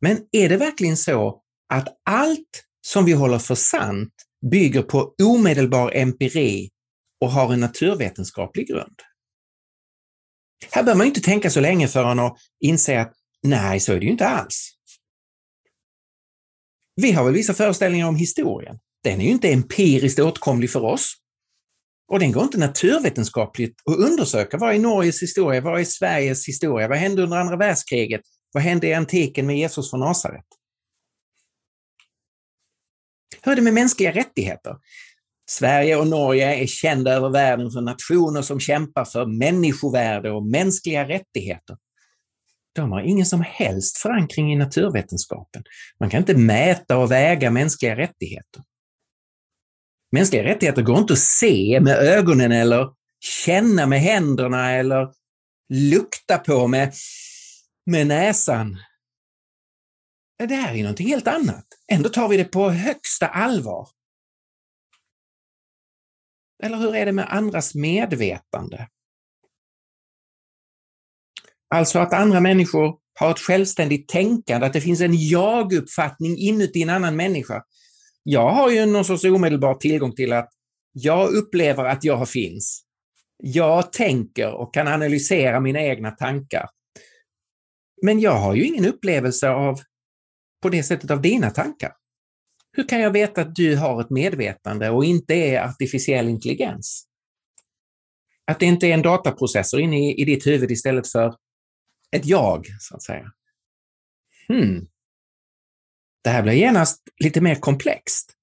Men 0.00 0.18
är 0.32 0.48
det 0.48 0.56
verkligen 0.56 0.96
så 0.96 1.42
att 1.68 1.88
allt 2.10 2.64
som 2.86 3.04
vi 3.04 3.12
håller 3.12 3.38
för 3.38 3.54
sant 3.54 4.14
bygger 4.50 4.82
på 4.82 5.14
omedelbar 5.22 5.92
empiri 5.94 6.70
och 7.22 7.30
har 7.30 7.52
en 7.52 7.60
naturvetenskaplig 7.60 8.68
grund? 8.68 9.00
Här 10.70 10.82
behöver 10.82 10.98
man 10.98 11.06
inte 11.06 11.20
tänka 11.20 11.50
så 11.50 11.60
länge 11.60 11.88
förrän 11.88 12.18
och 12.18 12.36
inse 12.60 13.00
att 13.00 13.12
nej, 13.42 13.80
så 13.80 13.92
är 13.92 13.98
det 14.00 14.04
ju 14.04 14.12
inte 14.12 14.28
alls. 14.28 14.70
Vi 16.96 17.12
har 17.12 17.24
väl 17.24 17.34
vissa 17.34 17.54
föreställningar 17.54 18.08
om 18.08 18.16
historien. 18.16 18.78
Den 19.04 19.20
är 19.20 19.24
ju 19.24 19.30
inte 19.30 19.52
empiriskt 19.52 20.18
åtkomlig 20.18 20.70
för 20.70 20.84
oss. 20.84 21.14
Och 22.08 22.18
den 22.18 22.32
går 22.32 22.42
inte 22.42 22.58
naturvetenskapligt 22.58 23.80
att 23.90 23.96
undersöka. 23.96 24.56
Vad 24.56 24.74
är 24.74 24.78
Norges 24.78 25.22
historia? 25.22 25.60
Vad 25.60 25.80
är 25.80 25.84
Sveriges 25.84 26.48
historia? 26.48 26.88
Vad 26.88 26.98
hände 26.98 27.22
under 27.22 27.36
andra 27.36 27.56
världskriget? 27.56 28.20
Vad 28.52 28.62
hände 28.62 28.86
i 28.86 28.94
antiken 28.94 29.46
med 29.46 29.58
Jesus 29.58 29.90
från 29.90 30.00
Nasaret? 30.00 30.46
Hur 33.42 33.52
är 33.52 33.56
det 33.56 33.62
med 33.62 33.74
mänskliga 33.74 34.12
rättigheter? 34.12 34.76
Sverige 35.52 35.96
och 35.96 36.06
Norge 36.06 36.62
är 36.62 36.66
kända 36.66 37.12
över 37.12 37.28
världen 37.28 37.70
för 37.70 37.80
nationer 37.80 38.42
som 38.42 38.60
kämpar 38.60 39.04
för 39.04 39.26
människovärde 39.26 40.30
och 40.30 40.46
mänskliga 40.46 41.08
rättigheter. 41.08 41.76
De 42.74 42.92
har 42.92 43.00
ingen 43.00 43.26
som 43.26 43.44
helst 43.46 43.98
förankring 43.98 44.52
i 44.52 44.56
naturvetenskapen. 44.56 45.62
Man 46.00 46.10
kan 46.10 46.20
inte 46.20 46.36
mäta 46.36 46.98
och 46.98 47.10
väga 47.10 47.50
mänskliga 47.50 47.96
rättigheter. 47.96 48.62
Mänskliga 50.12 50.44
rättigheter 50.44 50.82
går 50.82 50.98
inte 50.98 51.12
att 51.12 51.18
se 51.18 51.80
med 51.80 51.96
ögonen 51.96 52.52
eller 52.52 52.88
känna 53.44 53.86
med 53.86 54.00
händerna 54.00 54.72
eller 54.72 55.08
lukta 55.68 56.38
på 56.38 56.66
med, 56.66 56.92
med 57.86 58.06
näsan. 58.06 58.78
Det 60.48 60.54
här 60.54 60.74
är 60.74 60.82
någonting 60.82 61.08
helt 61.08 61.28
annat. 61.28 61.64
Ändå 61.92 62.08
tar 62.08 62.28
vi 62.28 62.36
det 62.36 62.44
på 62.44 62.70
högsta 62.70 63.26
allvar. 63.26 63.88
Eller 66.62 66.76
hur 66.76 66.94
är 66.94 67.06
det 67.06 67.12
med 67.12 67.26
andras 67.28 67.74
medvetande? 67.74 68.88
Alltså 71.74 71.98
att 71.98 72.12
andra 72.12 72.40
människor 72.40 72.98
har 73.20 73.30
ett 73.30 73.38
självständigt 73.38 74.08
tänkande, 74.08 74.66
att 74.66 74.72
det 74.72 74.80
finns 74.80 75.00
en 75.00 75.28
jag-uppfattning 75.28 76.38
inuti 76.38 76.82
en 76.82 76.90
annan 76.90 77.16
människa. 77.16 77.62
Jag 78.22 78.50
har 78.50 78.70
ju 78.70 78.86
någon 78.86 79.04
sorts 79.04 79.24
omedelbar 79.24 79.74
tillgång 79.74 80.12
till 80.12 80.32
att 80.32 80.50
jag 80.92 81.34
upplever 81.34 81.84
att 81.84 82.04
jag 82.04 82.28
finns. 82.28 82.84
Jag 83.36 83.92
tänker 83.92 84.52
och 84.52 84.74
kan 84.74 84.88
analysera 84.88 85.60
mina 85.60 85.82
egna 85.82 86.10
tankar. 86.10 86.68
Men 88.02 88.20
jag 88.20 88.38
har 88.38 88.54
ju 88.54 88.64
ingen 88.64 88.86
upplevelse 88.86 89.50
av, 89.50 89.80
på 90.62 90.68
det 90.68 90.82
sättet, 90.82 91.10
av 91.10 91.22
dina 91.22 91.50
tankar. 91.50 91.92
Hur 92.72 92.88
kan 92.88 93.00
jag 93.00 93.10
veta 93.10 93.40
att 93.40 93.54
du 93.54 93.76
har 93.76 94.00
ett 94.00 94.10
medvetande 94.10 94.90
och 94.90 95.04
inte 95.04 95.34
är 95.34 95.62
artificiell 95.62 96.28
intelligens? 96.28 97.06
Att 98.44 98.60
det 98.60 98.66
inte 98.66 98.86
är 98.86 98.94
en 98.94 99.02
dataprocessor 99.02 99.80
inne 99.80 99.98
i, 99.98 100.20
i 100.20 100.24
ditt 100.24 100.46
huvud 100.46 100.70
istället 100.70 101.08
för 101.08 101.36
ett 102.16 102.26
jag, 102.26 102.66
så 102.80 102.96
att 102.96 103.02
säga. 103.02 103.32
Hmm. 104.48 104.88
Det 106.22 106.30
här 106.30 106.42
blir 106.42 106.52
genast 106.52 107.02
lite 107.16 107.40
mer 107.40 107.54
komplext. 107.54 108.36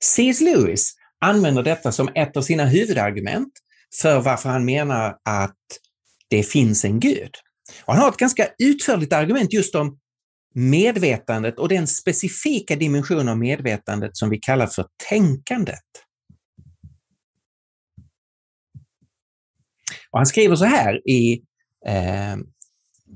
C.S. 0.00 0.40
Lewis 0.40 0.94
använder 1.18 1.62
detta 1.62 1.92
som 1.92 2.08
ett 2.14 2.36
av 2.36 2.42
sina 2.42 2.64
huvudargument 2.64 3.52
för 4.00 4.20
varför 4.20 4.48
han 4.48 4.64
menar 4.64 5.18
att 5.24 5.56
det 6.28 6.42
finns 6.42 6.84
en 6.84 7.00
gud. 7.00 7.34
Och 7.84 7.94
han 7.94 8.02
har 8.02 8.08
ett 8.08 8.16
ganska 8.16 8.48
utförligt 8.58 9.12
argument 9.12 9.52
just 9.52 9.74
om 9.74 9.98
medvetandet 10.54 11.58
och 11.58 11.68
den 11.68 11.86
specifika 11.86 12.76
dimension 12.76 13.28
av 13.28 13.38
medvetandet 13.38 14.16
som 14.16 14.30
vi 14.30 14.38
kallar 14.38 14.66
för 14.66 14.86
tänkandet. 15.08 15.78
Och 20.10 20.18
han 20.18 20.26
skriver 20.26 20.56
så 20.56 20.64
här 20.64 21.08
i, 21.08 21.42
eh, 21.86 22.32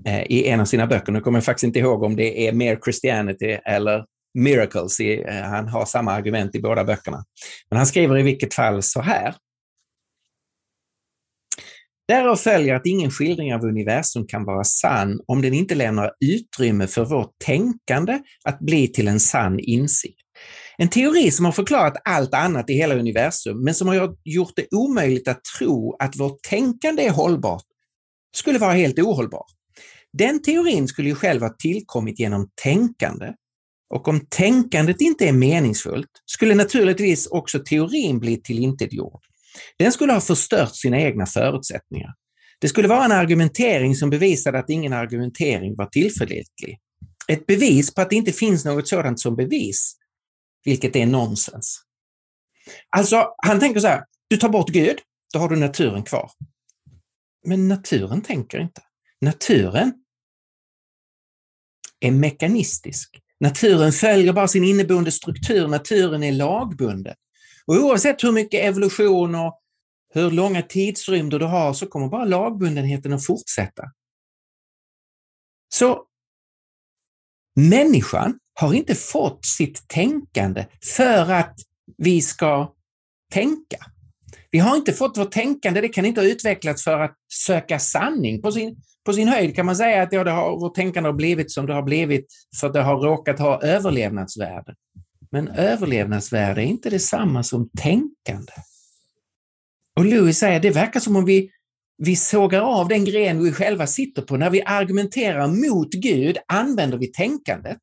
eh, 0.06 0.22
i 0.26 0.48
en 0.48 0.60
av 0.60 0.64
sina 0.64 0.86
böcker, 0.86 1.12
nu 1.12 1.20
kommer 1.20 1.38
jag 1.38 1.44
faktiskt 1.44 1.64
inte 1.64 1.78
ihåg 1.78 2.02
om 2.02 2.16
det 2.16 2.48
är 2.48 2.52
Mere 2.52 2.78
Christianity 2.84 3.58
eller 3.64 4.04
Miracles, 4.34 5.00
i, 5.00 5.22
eh, 5.22 5.34
han 5.34 5.68
har 5.68 5.84
samma 5.86 6.12
argument 6.12 6.54
i 6.54 6.60
båda 6.60 6.84
böckerna. 6.84 7.24
Men 7.70 7.76
han 7.76 7.86
skriver 7.86 8.18
i 8.18 8.22
vilket 8.22 8.54
fall 8.54 8.82
så 8.82 9.00
här. 9.00 9.34
Därav 12.08 12.36
följer 12.36 12.74
att 12.74 12.86
ingen 12.86 13.10
skildring 13.10 13.54
av 13.54 13.64
universum 13.64 14.26
kan 14.26 14.44
vara 14.44 14.64
sann 14.64 15.20
om 15.26 15.42
den 15.42 15.54
inte 15.54 15.74
lämnar 15.74 16.12
utrymme 16.24 16.86
för 16.86 17.04
vårt 17.04 17.38
tänkande 17.44 18.18
att 18.44 18.58
bli 18.58 18.88
till 18.88 19.08
en 19.08 19.20
sann 19.20 19.58
insikt. 19.58 20.20
En 20.78 20.88
teori 20.88 21.30
som 21.30 21.44
har 21.44 21.52
förklarat 21.52 21.96
allt 22.04 22.34
annat 22.34 22.70
i 22.70 22.74
hela 22.74 22.94
universum, 22.94 23.64
men 23.64 23.74
som 23.74 23.88
har 23.88 24.16
gjort 24.24 24.52
det 24.56 24.66
omöjligt 24.76 25.28
att 25.28 25.40
tro 25.58 25.96
att 25.98 26.16
vårt 26.16 26.42
tänkande 26.42 27.06
är 27.06 27.10
hållbart, 27.10 27.64
skulle 28.36 28.58
vara 28.58 28.72
helt 28.72 28.98
ohållbar. 28.98 29.44
Den 30.12 30.42
teorin 30.42 30.88
skulle 30.88 31.08
ju 31.08 31.14
själv 31.14 31.42
ha 31.42 31.54
tillkommit 31.58 32.20
genom 32.20 32.50
tänkande. 32.62 33.32
Och 33.94 34.08
om 34.08 34.26
tänkandet 34.30 35.00
inte 35.00 35.28
är 35.28 35.32
meningsfullt 35.32 36.10
skulle 36.26 36.54
naturligtvis 36.54 37.26
också 37.26 37.58
teorin 37.58 38.18
bli 38.18 38.42
tillintetgjord. 38.42 39.20
Den 39.78 39.92
skulle 39.92 40.12
ha 40.12 40.20
förstört 40.20 40.76
sina 40.76 41.00
egna 41.00 41.26
förutsättningar. 41.26 42.14
Det 42.60 42.68
skulle 42.68 42.88
vara 42.88 43.04
en 43.04 43.12
argumentering 43.12 43.96
som 43.96 44.10
bevisade 44.10 44.58
att 44.58 44.70
ingen 44.70 44.92
argumentering 44.92 45.76
var 45.76 45.86
tillförlitlig. 45.86 46.78
Ett 47.28 47.46
bevis 47.46 47.94
på 47.94 48.00
att 48.00 48.10
det 48.10 48.16
inte 48.16 48.32
finns 48.32 48.64
något 48.64 48.88
sådant 48.88 49.20
som 49.20 49.36
bevis, 49.36 49.96
vilket 50.64 50.96
är 50.96 51.06
nonsens. 51.06 51.82
Alltså, 52.96 53.34
han 53.46 53.60
tänker 53.60 53.80
så 53.80 53.86
här, 53.86 54.04
du 54.28 54.36
tar 54.36 54.48
bort 54.48 54.68
Gud, 54.68 54.98
då 55.32 55.38
har 55.38 55.48
du 55.48 55.56
naturen 55.56 56.02
kvar. 56.02 56.30
Men 57.46 57.68
naturen 57.68 58.22
tänker 58.22 58.60
inte. 58.60 58.82
Naturen 59.20 59.92
är 62.00 62.10
mekanistisk. 62.10 63.20
Naturen 63.40 63.92
följer 63.92 64.32
bara 64.32 64.48
sin 64.48 64.64
inneboende 64.64 65.12
struktur, 65.12 65.68
naturen 65.68 66.22
är 66.22 66.32
lagbunden. 66.32 67.14
Och 67.66 67.74
oavsett 67.74 68.24
hur 68.24 68.32
mycket 68.32 68.64
evolution 68.64 69.34
och 69.34 69.60
hur 70.14 70.30
långa 70.30 70.62
tidsrymder 70.62 71.38
du 71.38 71.46
har 71.46 71.72
så 71.72 71.86
kommer 71.86 72.08
bara 72.08 72.24
lagbundenheten 72.24 73.12
att 73.12 73.26
fortsätta. 73.26 73.82
Så 75.74 76.04
människan 77.56 78.38
har 78.60 78.74
inte 78.74 78.94
fått 78.94 79.44
sitt 79.44 79.88
tänkande 79.88 80.66
för 80.96 81.32
att 81.32 81.54
vi 81.96 82.22
ska 82.22 82.74
tänka. 83.32 83.76
Vi 84.50 84.58
har 84.58 84.76
inte 84.76 84.92
fått 84.92 85.18
vårt 85.18 85.32
tänkande, 85.32 85.80
det 85.80 85.88
kan 85.88 86.04
inte 86.04 86.20
ha 86.20 86.28
utvecklats 86.28 86.84
för 86.84 87.00
att 87.00 87.16
söka 87.32 87.78
sanning. 87.78 88.42
På 88.42 88.52
sin, 88.52 88.76
på 89.04 89.12
sin 89.12 89.28
höjd 89.28 89.56
kan 89.56 89.66
man 89.66 89.76
säga 89.76 90.02
att 90.02 90.12
ja, 90.12 90.24
det 90.24 90.30
har, 90.30 90.60
vårt 90.60 90.74
tänkande 90.74 91.08
har 91.08 91.14
blivit 91.14 91.50
som 91.50 91.66
det 91.66 91.74
har 91.74 91.82
blivit 91.82 92.26
för 92.60 92.66
att 92.66 92.72
det 92.72 92.82
har 92.82 92.96
råkat 92.96 93.38
ha 93.38 93.62
överlevnadsvärde. 93.62 94.74
Men 95.34 95.48
överlevnadsvärde 95.48 96.62
är 96.62 96.66
inte 96.66 96.90
detsamma 96.90 97.42
som 97.42 97.68
tänkande. 97.68 98.52
Och 99.96 100.04
Louis 100.04 100.38
säger 100.38 100.60
det 100.60 100.70
verkar 100.70 101.00
som 101.00 101.16
om 101.16 101.24
vi, 101.24 101.50
vi 101.98 102.16
sågar 102.16 102.60
av 102.60 102.88
den 102.88 103.04
gren 103.04 103.44
vi 103.44 103.52
själva 103.52 103.86
sitter 103.86 104.22
på. 104.22 104.36
När 104.36 104.50
vi 104.50 104.62
argumenterar 104.62 105.46
mot 105.46 105.92
Gud 105.92 106.38
använder 106.48 106.98
vi 106.98 107.06
tänkandet. 107.06 107.78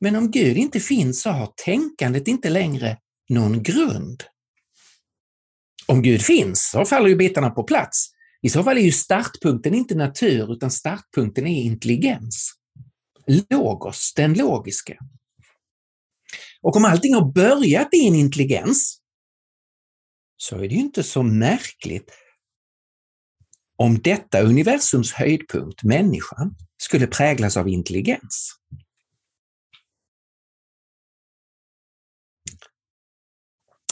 Men 0.00 0.16
om 0.16 0.30
Gud 0.30 0.56
inte 0.56 0.80
finns 0.80 1.22
så 1.22 1.30
har 1.30 1.52
tänkandet 1.64 2.28
inte 2.28 2.50
längre 2.50 2.98
någon 3.28 3.62
grund. 3.62 4.22
Om 5.86 6.02
Gud 6.02 6.22
finns 6.22 6.70
så 6.70 6.84
faller 6.84 7.08
ju 7.08 7.16
bitarna 7.16 7.50
på 7.50 7.62
plats. 7.62 8.10
I 8.42 8.48
så 8.48 8.62
fall 8.62 8.76
är 8.76 8.82
ju 8.82 8.92
startpunkten 8.92 9.74
inte 9.74 9.94
natur 9.94 10.52
utan 10.52 10.70
startpunkten 10.70 11.46
är 11.46 11.62
intelligens. 11.62 12.52
Logos, 13.50 14.12
den 14.16 14.34
logiska. 14.34 14.96
Och 16.66 16.76
om 16.76 16.84
allting 16.84 17.14
har 17.14 17.32
börjat 17.32 17.94
i 17.94 18.08
en 18.08 18.14
intelligens 18.14 18.98
så 20.36 20.56
är 20.56 20.60
det 20.60 20.74
ju 20.74 20.80
inte 20.80 21.02
så 21.02 21.22
märkligt 21.22 22.10
om 23.76 23.98
detta 24.02 24.40
universums 24.40 25.12
höjdpunkt, 25.12 25.82
människan, 25.82 26.56
skulle 26.82 27.06
präglas 27.06 27.56
av 27.56 27.68
intelligens. 27.68 28.52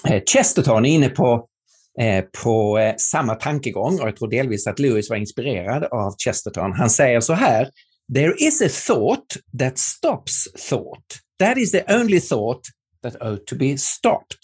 Eh, 0.09 0.23
Chesterton 0.27 0.87
är 0.87 0.91
inne 0.91 1.09
på, 1.09 1.49
eh, 2.01 2.25
på 2.43 2.79
eh, 2.79 2.95
samma 2.99 3.35
tankegång 3.35 4.01
och 4.01 4.09
jag 4.09 4.17
tror 4.17 4.31
delvis 4.31 4.67
att 4.67 4.79
Lewis 4.79 5.11
var 5.11 5.17
inspirerad 5.17 5.85
av 5.85 6.15
Chesterton. 6.19 6.73
Han 6.73 6.91
säger 6.91 7.21
så 7.21 7.33
här, 7.33 7.71
There 8.13 8.35
is 8.39 8.63
a 8.63 8.69
thought 8.69 9.37
that 9.59 9.79
stops 9.79 10.49
thought. 10.69 11.21
That 11.39 11.59
is 11.59 11.73
the 11.73 11.85
only 11.89 12.21
thought 12.21 12.61
that 13.03 13.23
ought 13.23 13.47
to 13.47 13.57
be 13.57 13.79
stopped. 13.79 14.39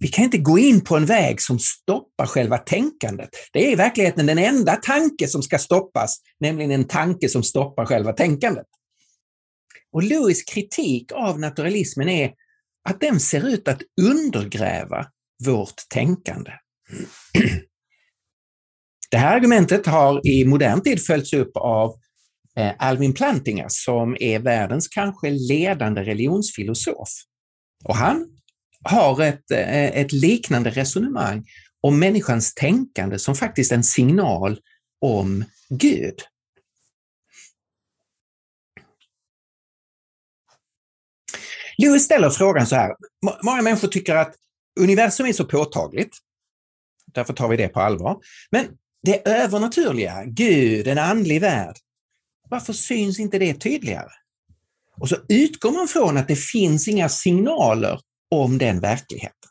Vi 0.00 0.08
kan 0.08 0.24
inte 0.24 0.38
gå 0.38 0.58
in 0.58 0.80
på 0.80 0.96
en 0.96 1.06
väg 1.06 1.42
som 1.42 1.58
stoppar 1.58 2.26
själva 2.26 2.58
tänkandet. 2.58 3.28
Det 3.52 3.66
är 3.66 3.72
i 3.72 3.74
verkligheten 3.74 4.26
den 4.26 4.38
enda 4.38 4.76
tanke 4.76 5.28
som 5.28 5.42
ska 5.42 5.58
stoppas, 5.58 6.16
nämligen 6.40 6.70
en 6.70 6.84
tanke 6.84 7.28
som 7.28 7.42
stoppar 7.42 7.86
själva 7.86 8.12
tänkandet. 8.12 8.66
Och 9.92 10.02
Lewis 10.02 10.42
kritik 10.42 11.12
av 11.12 11.40
naturalismen 11.40 12.08
är 12.08 12.32
att 12.88 13.00
den 13.00 13.20
ser 13.20 13.48
ut 13.48 13.68
att 13.68 13.82
undergräva 14.00 15.06
vårt 15.44 15.88
tänkande. 15.94 16.50
Det 19.10 19.16
här 19.16 19.36
argumentet 19.36 19.86
har 19.86 20.26
i 20.26 20.44
modern 20.44 20.82
tid 20.82 21.06
följts 21.06 21.32
upp 21.32 21.56
av 21.56 21.94
Eh, 22.56 22.72
Alvin 22.78 23.14
Plantinga 23.14 23.66
som 23.68 24.16
är 24.20 24.38
världens 24.38 24.88
kanske 24.88 25.30
ledande 25.30 26.02
religionsfilosof. 26.02 27.08
Och 27.84 27.96
han 27.96 28.26
har 28.84 29.22
ett, 29.22 29.50
eh, 29.50 29.84
ett 29.84 30.12
liknande 30.12 30.70
resonemang 30.70 31.46
om 31.80 31.98
människans 31.98 32.54
tänkande 32.54 33.18
som 33.18 33.34
faktiskt 33.34 33.72
en 33.72 33.84
signal 33.84 34.60
om 35.00 35.44
Gud. 35.68 36.14
Lewis 41.78 42.04
ställer 42.04 42.30
frågan 42.30 42.66
så 42.66 42.76
här, 42.76 42.94
många 43.42 43.62
människor 43.62 43.88
tycker 43.88 44.16
att 44.16 44.34
universum 44.80 45.26
är 45.26 45.32
så 45.32 45.44
påtagligt, 45.44 46.16
därför 47.12 47.32
tar 47.32 47.48
vi 47.48 47.56
det 47.56 47.68
på 47.68 47.80
allvar. 47.80 48.18
Men 48.50 48.66
det 49.02 49.28
övernaturliga, 49.28 50.24
Gud, 50.26 50.88
en 50.88 50.98
andlig 50.98 51.40
värld, 51.40 51.76
varför 52.50 52.72
syns 52.72 53.20
inte 53.20 53.38
det 53.38 53.54
tydligare? 53.54 54.10
Och 55.00 55.08
så 55.08 55.16
utgår 55.28 55.72
man 55.72 55.88
från 55.88 56.16
att 56.16 56.28
det 56.28 56.36
finns 56.36 56.88
inga 56.88 57.08
signaler 57.08 58.00
om 58.30 58.58
den 58.58 58.80
verkligheten. 58.80 59.50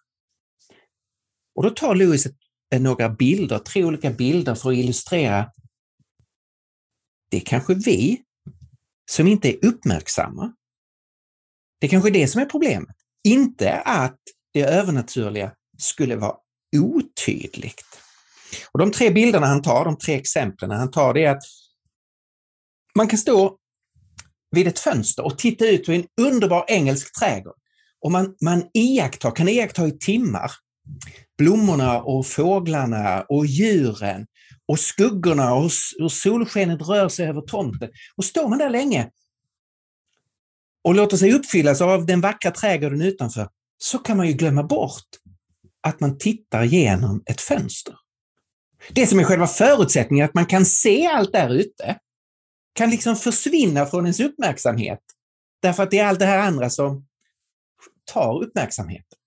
Och 1.55 1.63
då 1.63 1.69
tar 1.69 1.95
Lewis 1.95 2.27
några 2.79 3.09
bilder, 3.09 3.59
tre 3.59 3.83
olika 3.83 4.09
bilder 4.09 4.55
för 4.55 4.71
att 4.71 4.77
illustrera 4.77 5.51
det 7.31 7.37
är 7.37 7.41
kanske 7.41 7.73
vi 7.73 8.21
som 9.11 9.27
inte 9.27 9.49
är 9.49 9.65
uppmärksamma. 9.65 10.53
Det 11.79 11.87
är 11.87 11.89
kanske 11.89 12.09
är 12.09 12.13
det 12.13 12.27
som 12.27 12.41
är 12.41 12.45
problemet. 12.45 12.95
Inte 13.23 13.79
att 13.79 14.19
det 14.53 14.61
övernaturliga 14.61 15.51
skulle 15.77 16.15
vara 16.15 16.35
otydligt. 16.77 17.85
Och 18.71 18.79
De 18.79 18.91
tre 18.91 19.09
bilderna 19.09 19.47
han 19.47 19.61
tar, 19.61 19.85
de 19.85 19.97
tre 19.97 20.15
exemplen 20.15 20.71
han 20.71 20.91
tar, 20.91 21.13
det 21.13 21.25
är 21.25 21.31
att 21.31 21.43
man 22.95 23.07
kan 23.07 23.19
stå 23.19 23.57
vid 24.51 24.67
ett 24.67 24.79
fönster 24.79 25.25
och 25.25 25.37
titta 25.37 25.65
ut 25.65 25.85
på 25.85 25.91
en 25.91 26.05
underbar 26.21 26.65
engelsk 26.67 27.19
trädgård. 27.19 27.55
Och 28.01 28.11
man, 28.11 28.35
man 28.41 28.63
iakttar, 28.73 29.31
kan 29.31 29.49
iaktta 29.49 29.87
i 29.87 29.91
timmar 29.91 30.51
blommorna 31.37 32.01
och 32.01 32.27
fåglarna 32.27 33.21
och 33.21 33.45
djuren 33.45 34.27
och 34.65 34.79
skuggorna 34.79 35.53
och, 35.53 35.71
hur 35.97 36.09
solskenet 36.09 36.81
rör 36.81 37.09
sig 37.09 37.27
över 37.27 37.41
tomten. 37.41 37.89
Och 38.15 38.25
står 38.25 38.47
man 38.47 38.59
där 38.59 38.69
länge 38.69 39.09
och 40.83 40.95
låter 40.95 41.17
sig 41.17 41.33
uppfyllas 41.33 41.81
av 41.81 42.05
den 42.05 42.21
vackra 42.21 42.51
trädgården 42.51 43.01
utanför, 43.01 43.49
så 43.77 43.97
kan 43.97 44.17
man 44.17 44.27
ju 44.27 44.33
glömma 44.33 44.63
bort 44.63 45.07
att 45.81 45.99
man 45.99 46.17
tittar 46.17 46.63
genom 46.63 47.23
ett 47.25 47.41
fönster. 47.41 47.95
Det 48.89 49.07
som 49.07 49.19
är 49.19 49.23
själva 49.23 49.47
förutsättningen, 49.47 50.25
att 50.25 50.33
man 50.33 50.45
kan 50.45 50.65
se 50.65 51.07
allt 51.07 51.31
där 51.31 51.49
ute, 51.49 51.99
kan 52.79 52.89
liksom 52.89 53.15
försvinna 53.15 53.85
från 53.85 54.05
ens 54.05 54.19
uppmärksamhet. 54.19 54.99
Därför 55.61 55.83
att 55.83 55.91
det 55.91 55.99
är 55.99 56.05
allt 56.05 56.19
det 56.19 56.25
här 56.25 56.39
andra 56.39 56.69
som 56.69 57.07
tar 58.05 58.43
uppmärksamheten. 58.43 59.19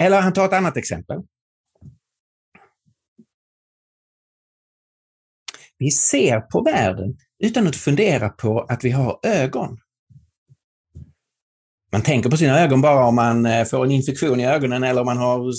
Eller 0.00 0.20
han 0.20 0.32
tar 0.32 0.44
ett 0.44 0.52
annat 0.52 0.76
exempel. 0.76 1.22
Vi 5.78 5.90
ser 5.90 6.40
på 6.40 6.62
världen 6.62 7.18
utan 7.38 7.66
att 7.66 7.76
fundera 7.76 8.28
på 8.28 8.60
att 8.60 8.84
vi 8.84 8.90
har 8.90 9.20
ögon. 9.22 9.80
Man 11.94 12.02
tänker 12.02 12.30
på 12.30 12.36
sina 12.36 12.60
ögon 12.60 12.80
bara 12.80 13.06
om 13.06 13.14
man 13.14 13.46
eh, 13.46 13.64
får 13.64 13.84
en 13.84 13.90
infektion 13.90 14.40
i 14.40 14.46
ögonen 14.46 14.82
eller 14.82 15.00
om 15.00 15.06
man 15.06 15.16
har 15.16 15.52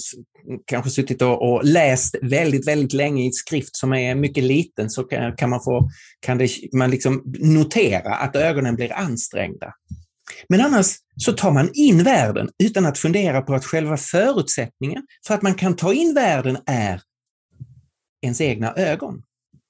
kanske 0.66 0.92
suttit 0.92 1.22
och, 1.22 1.52
och 1.52 1.66
läst 1.66 2.16
väldigt, 2.22 2.68
väldigt 2.68 2.94
länge 2.94 3.24
i 3.24 3.28
ett 3.28 3.36
skrift 3.36 3.76
som 3.76 3.94
är 3.94 4.16
mycket 4.16 4.44
liten 4.44 4.90
så 4.90 5.04
kan, 5.04 5.36
kan 5.36 5.50
man 5.50 5.64
få, 5.64 5.90
kan 6.20 6.38
det, 6.38 6.50
man 6.74 6.92
liksom 6.92 7.24
notera 7.40 8.16
att 8.16 8.36
ögonen 8.36 8.76
blir 8.76 8.94
ansträngda. 8.94 9.74
Men 10.50 10.62
annars 10.62 10.96
så 11.26 11.34
tar 11.34 11.52
man 11.52 11.70
in 11.74 12.04
världen 12.04 12.50
utan 12.64 12.86
att 12.86 12.98
fundera 12.98 13.42
på 13.42 13.54
att 13.54 13.66
själva 13.66 13.98
förutsättningen 13.98 15.04
för 15.28 15.34
att 15.34 15.42
man 15.42 15.56
kan 15.56 15.76
ta 15.76 15.94
in 15.94 16.14
världen 16.14 16.58
är 16.66 17.02
ens 18.22 18.42
egna 18.42 18.74
ögon. 18.74 19.24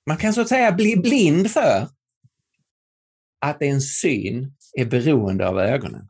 Man 0.08 0.17
kan 0.17 0.34
så 0.34 0.41
att 0.41 0.49
säga 0.49 0.71
bli 0.71 0.97
blind 0.97 1.51
för 1.51 1.88
att 3.41 3.62
ens 3.62 3.97
syn 3.97 4.54
är 4.78 4.86
beroende 4.86 5.47
av 5.47 5.60
ögonen. 5.60 6.08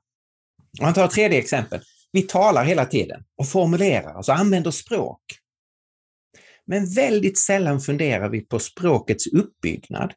Om 0.79 0.85
man 0.85 0.93
tar 0.93 1.05
ett 1.05 1.11
tredje 1.11 1.39
exempel. 1.39 1.81
Vi 2.11 2.21
talar 2.21 2.63
hela 2.63 2.85
tiden 2.85 3.23
och 3.38 3.47
formulerar, 3.47 4.13
alltså 4.13 4.31
använder 4.31 4.71
språk. 4.71 5.21
Men 6.67 6.93
väldigt 6.93 7.39
sällan 7.39 7.81
funderar 7.81 8.29
vi 8.29 8.41
på 8.41 8.59
språkets 8.59 9.27
uppbyggnad 9.27 10.13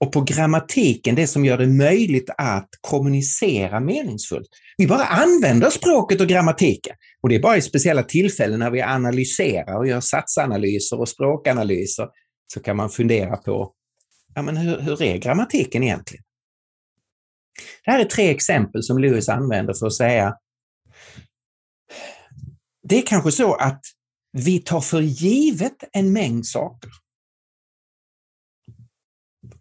och 0.00 0.12
på 0.12 0.20
grammatiken, 0.20 1.14
det 1.14 1.26
som 1.26 1.44
gör 1.44 1.58
det 1.58 1.66
möjligt 1.66 2.30
att 2.38 2.68
kommunicera 2.80 3.80
meningsfullt. 3.80 4.48
Vi 4.76 4.86
bara 4.86 5.04
använder 5.04 5.70
språket 5.70 6.20
och 6.20 6.26
grammatiken. 6.26 6.96
Och 7.22 7.28
det 7.28 7.34
är 7.34 7.40
bara 7.40 7.56
i 7.56 7.62
speciella 7.62 8.02
tillfällen 8.02 8.58
när 8.58 8.70
vi 8.70 8.82
analyserar 8.82 9.78
och 9.78 9.86
gör 9.86 10.00
satsanalyser 10.00 11.00
och 11.00 11.08
språkanalyser 11.08 12.08
så 12.52 12.60
kan 12.60 12.76
man 12.76 12.90
fundera 12.90 13.36
på 13.36 13.72
ja, 14.34 14.42
men 14.42 14.56
hur, 14.56 14.80
hur 14.80 15.02
är 15.02 15.16
grammatiken 15.16 15.82
egentligen? 15.82 16.24
Det 17.84 17.90
här 17.90 18.00
är 18.00 18.04
tre 18.04 18.30
exempel 18.30 18.82
som 18.82 18.98
Lewis 18.98 19.28
använder 19.28 19.74
för 19.74 19.86
att 19.86 19.94
säga 19.94 20.34
det 22.88 22.98
är 22.98 23.06
kanske 23.06 23.32
så 23.32 23.54
att 23.54 23.80
vi 24.32 24.58
tar 24.58 24.80
för 24.80 25.00
givet 25.00 25.84
en 25.92 26.12
mängd 26.12 26.46
saker. 26.46 26.90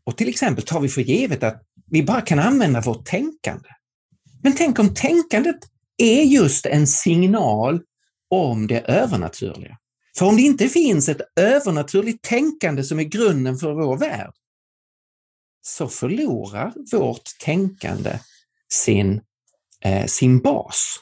Och 0.04 0.18
till 0.18 0.30
exempel 0.30 0.64
tar 0.64 0.80
vi 0.80 0.90
för 0.90 1.02
givet 1.02 1.44
att 1.44 1.64
vi 1.92 2.04
bara 2.04 2.22
kan 2.22 2.40
använda 2.40 2.82
vårt 2.82 3.06
tänkande. 3.06 3.70
Men 4.44 4.56
tänk 4.56 4.80
om 4.80 4.94
tänkandet 4.94 5.60
är 5.98 6.24
just 6.24 6.66
en 6.66 6.88
signal 6.88 7.82
om 8.30 8.68
det 8.68 8.80
övernaturliga. 8.80 9.78
För 10.18 10.26
om 10.26 10.36
det 10.36 10.42
inte 10.42 10.70
finns 10.70 11.10
ett 11.10 11.22
övernaturligt 11.40 12.24
tänkande 12.24 12.84
som 12.84 13.00
är 13.00 13.04
grunden 13.04 13.58
för 13.58 13.74
vår 13.74 13.98
värld, 13.98 14.34
så 15.68 15.88
förlorar 15.88 16.74
vårt 16.92 17.24
tänkande 17.40 18.20
sin, 18.74 19.22
eh, 19.82 20.06
sin 20.06 20.40
bas. 20.40 21.00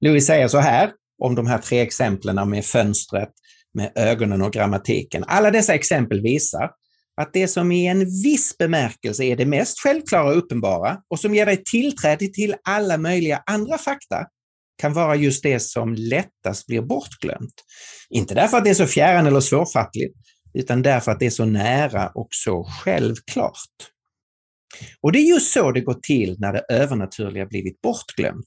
Louis 0.00 0.26
säger 0.26 0.48
så 0.48 0.58
här 0.58 0.92
om 1.18 1.34
de 1.34 1.46
här 1.46 1.58
tre 1.58 1.80
exemplen 1.80 2.50
med 2.50 2.64
fönstret, 2.64 3.30
med 3.74 3.92
ögonen 3.94 4.42
och 4.42 4.52
grammatiken. 4.52 5.24
Alla 5.26 5.50
dessa 5.50 5.74
exempel 5.74 6.20
visar 6.20 6.70
att 7.16 7.32
det 7.32 7.48
som 7.48 7.72
i 7.72 7.86
en 7.86 7.98
viss 8.22 8.58
bemärkelse 8.58 9.24
är 9.24 9.36
det 9.36 9.46
mest 9.46 9.80
självklara 9.80 10.24
och 10.24 10.38
uppenbara 10.38 10.98
och 11.08 11.20
som 11.20 11.34
ger 11.34 11.46
dig 11.46 11.62
tillträde 11.64 12.26
till 12.26 12.54
alla 12.64 12.98
möjliga 12.98 13.42
andra 13.46 13.78
fakta 13.78 14.26
kan 14.76 14.92
vara 14.92 15.16
just 15.16 15.42
det 15.42 15.60
som 15.60 15.94
lättast 15.94 16.66
blir 16.66 16.82
bortglömt. 16.82 17.54
Inte 18.10 18.34
därför 18.34 18.56
att 18.56 18.64
det 18.64 18.70
är 18.70 18.74
så 18.74 18.86
fjärran 18.86 19.26
eller 19.26 19.40
svårfattligt, 19.40 20.14
utan 20.54 20.82
därför 20.82 21.12
att 21.12 21.20
det 21.20 21.26
är 21.26 21.30
så 21.30 21.44
nära 21.44 22.08
och 22.08 22.28
så 22.30 22.64
självklart. 22.64 23.90
Och 25.00 25.12
det 25.12 25.18
är 25.18 25.28
just 25.28 25.52
så 25.52 25.72
det 25.72 25.80
går 25.80 25.94
till 26.02 26.36
när 26.38 26.52
det 26.52 26.64
övernaturliga 26.70 27.46
blivit 27.46 27.80
bortglömt. 27.80 28.46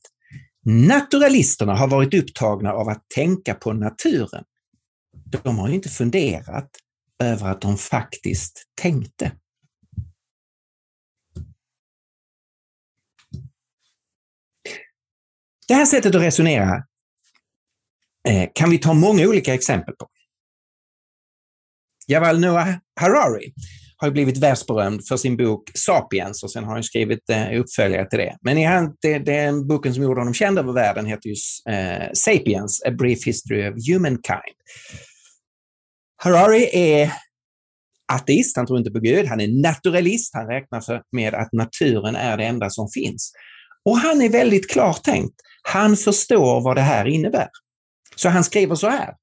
Naturalisterna 0.66 1.76
har 1.76 1.88
varit 1.88 2.14
upptagna 2.14 2.74
av 2.74 2.90
att 2.90 3.10
tänka 3.16 3.54
på 3.54 3.74
naturen. 3.74 4.44
De 5.44 5.58
har 5.58 5.70
inte 5.70 5.90
funderat 5.90 6.70
över 7.24 7.50
att 7.50 7.62
de 7.62 7.78
faktiskt 7.78 8.64
tänkte. 8.82 9.32
Det 15.68 15.74
här 15.74 15.86
sättet 15.86 16.16
att 16.16 16.22
resonera 16.22 16.84
eh, 18.28 18.50
kan 18.56 18.70
vi 18.70 18.78
ta 18.78 18.94
många 18.94 19.28
olika 19.28 19.54
exempel 19.54 19.96
på. 19.96 20.08
Javal 22.08 22.40
Noah 22.40 22.76
Harari 23.00 23.54
har 23.98 24.12
blivit 24.12 24.38
världsberömd 24.38 25.08
för 25.08 25.18
sin 25.18 25.38
bok 25.38 25.72
Sapiens 25.76 26.44
och 26.44 26.52
sen 26.52 26.64
har 26.64 26.74
han 26.74 26.84
skrivit 26.84 27.30
eh, 27.30 27.60
uppföljare 27.60 28.10
till 28.10 28.20
det. 28.20 28.38
Men 28.42 28.58
i 28.58 28.64
han, 28.64 28.96
det, 29.02 29.20
den 29.20 29.68
boken 29.68 29.94
som 29.94 30.04
gjorde 30.04 30.22
honom 30.22 30.34
känd 30.34 30.60
över 30.60 30.74
världen 30.74 31.06
heter 31.06 31.30
ju 31.30 31.36
eh, 31.74 32.10
Sapiens, 32.14 32.84
A 32.86 32.92
Brief 32.92 33.26
History 33.26 33.70
of 33.70 33.76
Humankind. 33.88 34.58
Harari 36.24 36.70
är 36.74 37.14
ateist, 38.14 38.58
han 38.58 38.68
tror 38.68 38.80
inte 38.80 38.92
på 38.92 39.00
Gud, 39.00 39.26
han 39.26 39.42
är 39.42 39.62
naturalist, 39.62 40.34
han 40.34 40.48
räknar 40.48 40.82
för, 40.82 41.02
med 41.12 41.34
att 41.34 41.54
naturen 41.54 42.16
är 42.16 42.38
det 42.38 42.46
enda 42.46 42.70
som 42.70 42.90
finns. 42.90 43.32
Och 43.86 43.98
han 43.98 44.22
är 44.22 44.30
väldigt 44.30 44.72
klartänkt. 44.72 45.36
Han 45.70 45.98
förstår 45.98 46.62
vad 46.62 46.76
det 46.76 46.82
här 46.82 47.06
innebär. 47.06 47.50
Så 48.16 48.30
han 48.30 48.44
skriver 48.44 48.76
så 48.76 48.90
här. 48.90 49.16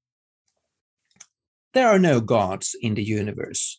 There 1.73 1.87
are 1.87 1.99
no 1.99 2.19
gods 2.19 2.75
in 2.81 2.95
the 2.95 3.19
universe. 3.19 3.77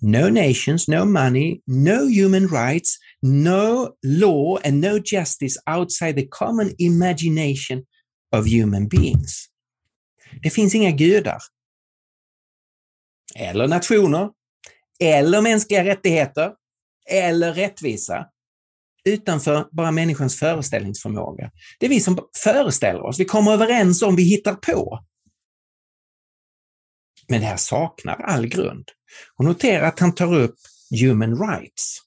No 0.00 0.30
nations, 0.30 0.88
no 0.88 1.04
money, 1.04 1.60
no 1.66 2.22
human 2.22 2.48
rights, 2.48 2.98
no 3.22 3.96
law 4.02 4.58
and 4.64 4.80
no 4.80 4.98
justice 5.04 5.60
outside 5.66 6.16
the 6.16 6.26
common 6.30 6.74
imagination 6.78 7.84
of 8.32 8.46
human 8.46 8.88
beings. 8.88 9.48
Det 10.42 10.50
finns 10.50 10.74
inga 10.74 10.90
gudar, 10.90 11.38
eller 13.36 13.68
nationer, 13.68 14.30
eller 15.00 15.40
mänskliga 15.40 15.84
rättigheter, 15.84 16.52
eller 17.10 17.54
rättvisa, 17.54 18.26
utanför 19.04 19.68
bara 19.72 19.90
människans 19.90 20.38
föreställningsförmåga. 20.38 21.50
Det 21.78 21.86
är 21.86 21.90
vi 21.90 22.00
som 22.00 22.18
föreställer 22.44 23.00
oss, 23.00 23.20
vi 23.20 23.24
kommer 23.24 23.52
överens 23.52 24.02
om, 24.02 24.16
vi 24.16 24.22
hittar 24.22 24.54
på. 24.54 25.04
Men 27.28 27.40
det 27.40 27.46
här 27.46 27.56
saknar 27.56 28.14
all 28.14 28.46
grund. 28.46 28.88
Och 29.36 29.44
notera 29.44 29.88
att 29.88 29.98
han 29.98 30.14
tar 30.14 30.34
upp 30.34 30.56
human 31.00 31.48
rights. 31.48 31.98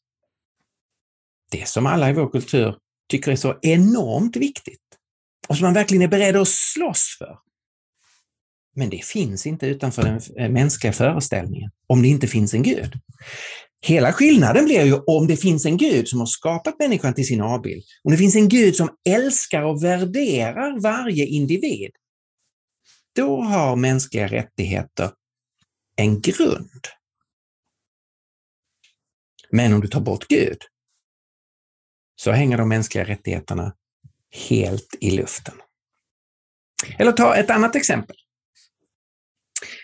Det 1.52 1.68
som 1.68 1.86
alla 1.86 2.10
i 2.10 2.14
vår 2.14 2.30
kultur 2.30 2.76
tycker 3.10 3.32
är 3.32 3.36
så 3.36 3.60
enormt 3.62 4.36
viktigt 4.36 4.82
och 5.48 5.58
som 5.58 5.66
man 5.66 5.74
verkligen 5.74 6.02
är 6.04 6.08
beredd 6.08 6.36
att 6.36 6.48
slåss 6.48 7.16
för. 7.18 7.38
Men 8.76 8.90
det 8.90 9.06
finns 9.06 9.46
inte 9.46 9.68
utanför 9.68 10.04
den 10.04 10.22
eh, 10.38 10.50
mänskliga 10.50 10.94
föreställningen, 10.94 11.72
om 11.88 12.02
det 12.02 12.08
inte 12.08 12.28
finns 12.28 12.54
en 12.54 12.64
gud. 12.64 12.94
Hela 13.82 14.14
skillnaden 14.14 14.66
blir 14.66 14.86
ju 14.86 14.94
om 14.94 15.28
det 15.28 15.38
finns 15.38 15.66
en 15.66 15.78
gud 15.78 16.08
som 16.08 16.20
har 16.20 16.26
skapat 16.26 16.80
människan 16.80 17.14
till 17.14 17.28
sin 17.28 17.42
avbild, 17.42 17.84
om 18.04 18.12
det 18.12 18.18
finns 18.18 18.36
en 18.36 18.50
gud 18.50 18.76
som 18.76 18.90
älskar 19.10 19.64
och 19.64 19.84
värderar 19.84 20.80
varje 20.80 21.26
individ, 21.26 21.92
då 23.16 23.42
har 23.42 23.76
mänskliga 23.76 24.28
rättigheter 24.28 25.12
en 25.96 26.22
grund. 26.22 26.88
Men 29.50 29.74
om 29.74 29.82
du 29.82 29.88
tar 29.88 30.02
bort 30.02 30.28
Gud, 30.28 30.58
så 32.16 32.32
hänger 32.32 32.58
de 32.58 32.70
mänskliga 32.70 33.04
rättigheterna 33.04 33.76
helt 34.50 34.96
i 35.02 35.12
luften. 35.12 35.62
Eller 36.98 37.12
ta 37.12 37.36
ett 37.36 37.50
annat 37.50 37.76
exempel. 37.76 38.16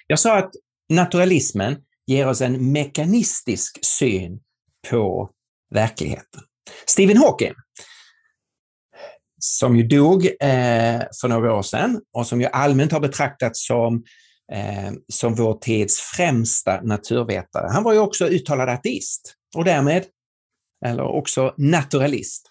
Jag 0.08 0.20
sa 0.20 0.38
att 0.38 0.52
naturalismen 0.90 1.84
ger 2.08 2.28
oss 2.28 2.42
en 2.42 2.72
mekanistisk 2.72 3.86
syn 3.86 4.40
på 4.90 5.30
verkligheten. 5.74 6.42
Stephen 6.86 7.18
Hawking, 7.18 7.54
som 9.40 9.76
ju 9.76 9.84
dog 9.84 10.26
eh, 10.26 11.02
för 11.22 11.28
några 11.28 11.54
år 11.54 11.62
sedan 11.62 12.02
och 12.14 12.28
som 12.28 12.42
ju 12.42 12.48
allmänt 12.48 12.92
har 12.92 13.00
betraktats 13.00 13.68
som, 13.68 14.04
eh, 14.54 14.92
som 15.08 15.36
vår 15.36 15.54
tids 15.54 16.00
främsta 16.00 16.82
naturvetare. 16.82 17.68
Han 17.72 17.84
var 17.84 17.94
ju 17.94 18.00
också 18.00 18.28
uttalad 18.28 18.70
ateist 18.70 19.36
och 19.56 19.66
därmed, 19.66 20.06
eller 20.86 21.04
också 21.04 21.54
naturalist. 21.58 22.48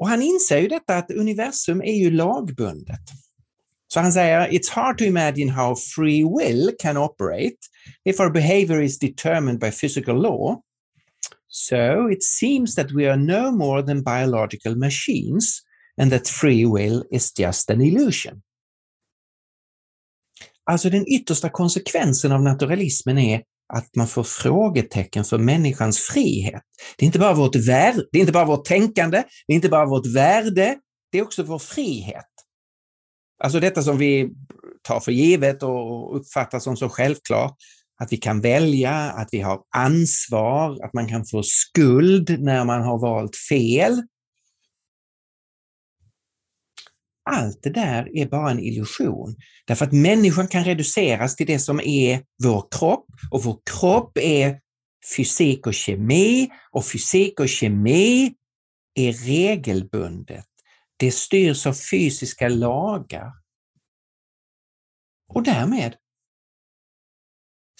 Och 0.00 0.08
han 0.08 0.22
inser 0.22 0.58
ju 0.58 0.68
detta 0.68 0.96
att 0.96 1.10
universum 1.10 1.82
är 1.82 1.94
ju 1.94 2.10
lagbundet. 2.10 3.00
Så 3.88 4.00
han 4.00 4.12
säger, 4.12 4.48
it's 4.48 4.70
hard 4.70 4.98
to 4.98 5.04
imagine 5.04 5.52
how 5.52 5.76
free 5.76 6.24
will 6.24 6.70
can 6.78 6.96
operate 6.96 7.56
if 8.04 8.20
our 8.20 8.30
behavior 8.30 8.82
is 8.82 8.98
determined 8.98 9.60
by 9.60 9.70
physical 9.70 10.16
law. 10.22 10.60
So 11.48 12.10
it 12.10 12.22
seems 12.22 12.74
that 12.74 12.92
we 12.92 13.10
are 13.10 13.16
no 13.16 13.50
more 13.50 13.82
than 13.82 14.02
biological 14.02 14.76
machines 14.76 15.62
and 16.00 16.10
that 16.10 16.28
free 16.28 16.66
will 16.66 17.04
is 17.10 17.32
just 17.38 17.70
an 17.70 17.80
illusion. 17.80 18.42
Alltså 20.70 20.90
den 20.90 21.06
yttersta 21.06 21.48
konsekvensen 21.48 22.32
av 22.32 22.42
naturalismen 22.42 23.18
är 23.18 23.42
att 23.74 23.96
man 23.96 24.08
får 24.08 24.24
frågetecken 24.24 25.24
för 25.24 25.38
människans 25.38 25.98
frihet. 25.98 26.62
Det 26.96 27.04
är 27.04 27.06
inte 27.06 27.18
bara 27.18 27.34
vårt 27.34 27.56
värde, 27.56 28.04
det 28.12 28.18
är 28.18 28.20
inte 28.20 28.32
bara 28.32 28.44
vårt 28.44 28.64
tänkande, 28.64 29.22
det 29.46 29.52
är 29.52 29.54
inte 29.54 29.68
bara 29.68 29.86
vårt 29.86 30.06
värde, 30.06 30.78
det 31.12 31.18
är 31.18 31.22
också 31.22 31.42
vår 31.42 31.58
frihet. 31.58 32.37
Alltså 33.38 33.60
detta 33.60 33.82
som 33.82 33.98
vi 33.98 34.30
tar 34.82 35.00
för 35.00 35.12
givet 35.12 35.62
och 35.62 36.16
uppfattar 36.16 36.58
som 36.58 36.76
så 36.76 36.88
självklart, 36.88 37.56
att 38.00 38.12
vi 38.12 38.16
kan 38.16 38.40
välja, 38.40 38.92
att 38.94 39.28
vi 39.32 39.40
har 39.40 39.60
ansvar, 39.76 40.84
att 40.84 40.94
man 40.94 41.08
kan 41.08 41.24
få 41.24 41.42
skuld 41.42 42.40
när 42.40 42.64
man 42.64 42.82
har 42.82 42.98
valt 42.98 43.36
fel. 43.36 44.02
Allt 47.30 47.62
det 47.62 47.70
där 47.70 48.16
är 48.16 48.26
bara 48.26 48.50
en 48.50 48.60
illusion. 48.60 49.36
Därför 49.66 49.84
att 49.84 49.92
människan 49.92 50.48
kan 50.48 50.64
reduceras 50.64 51.36
till 51.36 51.46
det 51.46 51.58
som 51.58 51.80
är 51.80 52.22
vår 52.42 52.64
kropp 52.70 53.06
och 53.30 53.44
vår 53.44 53.58
kropp 53.70 54.18
är 54.18 54.60
fysik 55.16 55.66
och 55.66 55.74
kemi 55.74 56.48
och 56.70 56.84
fysik 56.84 57.40
och 57.40 57.48
kemi 57.48 58.34
är 58.94 59.12
regelbundet. 59.12 60.44
Det 60.98 61.12
styrs 61.12 61.66
av 61.66 61.72
fysiska 61.72 62.48
lagar. 62.48 63.32
Och 65.34 65.42
därmed 65.42 65.96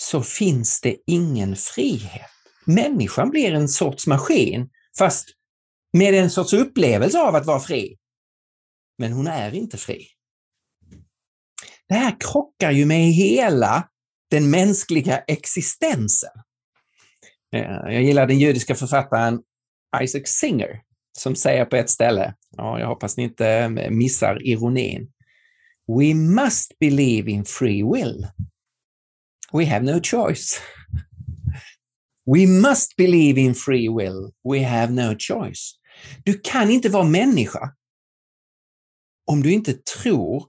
så 0.00 0.22
finns 0.22 0.80
det 0.80 0.96
ingen 1.06 1.56
frihet. 1.56 2.30
Människan 2.64 3.30
blir 3.30 3.52
en 3.52 3.68
sorts 3.68 4.06
maskin, 4.06 4.70
fast 4.98 5.28
med 5.92 6.14
en 6.14 6.30
sorts 6.30 6.52
upplevelse 6.52 7.18
av 7.18 7.34
att 7.34 7.46
vara 7.46 7.60
fri. 7.60 7.98
Men 8.98 9.12
hon 9.12 9.26
är 9.26 9.54
inte 9.54 9.76
fri. 9.76 10.06
Det 11.88 11.94
här 11.94 12.16
krockar 12.20 12.70
ju 12.70 12.86
med 12.86 13.12
hela 13.12 13.88
den 14.30 14.50
mänskliga 14.50 15.18
existensen. 15.18 16.32
Eh, 17.52 17.92
jag 17.94 18.02
gillar 18.02 18.26
den 18.26 18.38
judiska 18.38 18.74
författaren 18.74 19.42
Isaac 20.02 20.22
Singer 20.26 20.82
som 21.18 21.36
säger 21.36 21.64
på 21.64 21.76
ett 21.76 21.90
ställe, 21.90 22.34
ja, 22.56 22.80
jag 22.80 22.86
hoppas 22.86 23.16
ni 23.16 23.22
inte 23.22 23.68
missar 23.90 24.46
ironin. 24.46 25.12
We 25.86 26.14
must 26.14 26.78
believe 26.78 27.30
in 27.30 27.44
free 27.44 27.82
will. 27.82 28.26
We 29.52 29.66
have 29.66 29.92
no 29.92 30.00
choice. 30.02 30.60
We 32.36 32.46
must 32.46 32.96
believe 32.96 33.40
in 33.40 33.54
free 33.54 33.88
will. 33.88 34.32
We 34.52 34.66
have 34.66 34.92
no 34.92 35.16
choice. 35.18 35.74
Du 36.24 36.40
kan 36.44 36.70
inte 36.70 36.88
vara 36.88 37.04
människa 37.04 37.74
om 39.26 39.42
du 39.42 39.52
inte 39.52 39.74
tror 39.74 40.46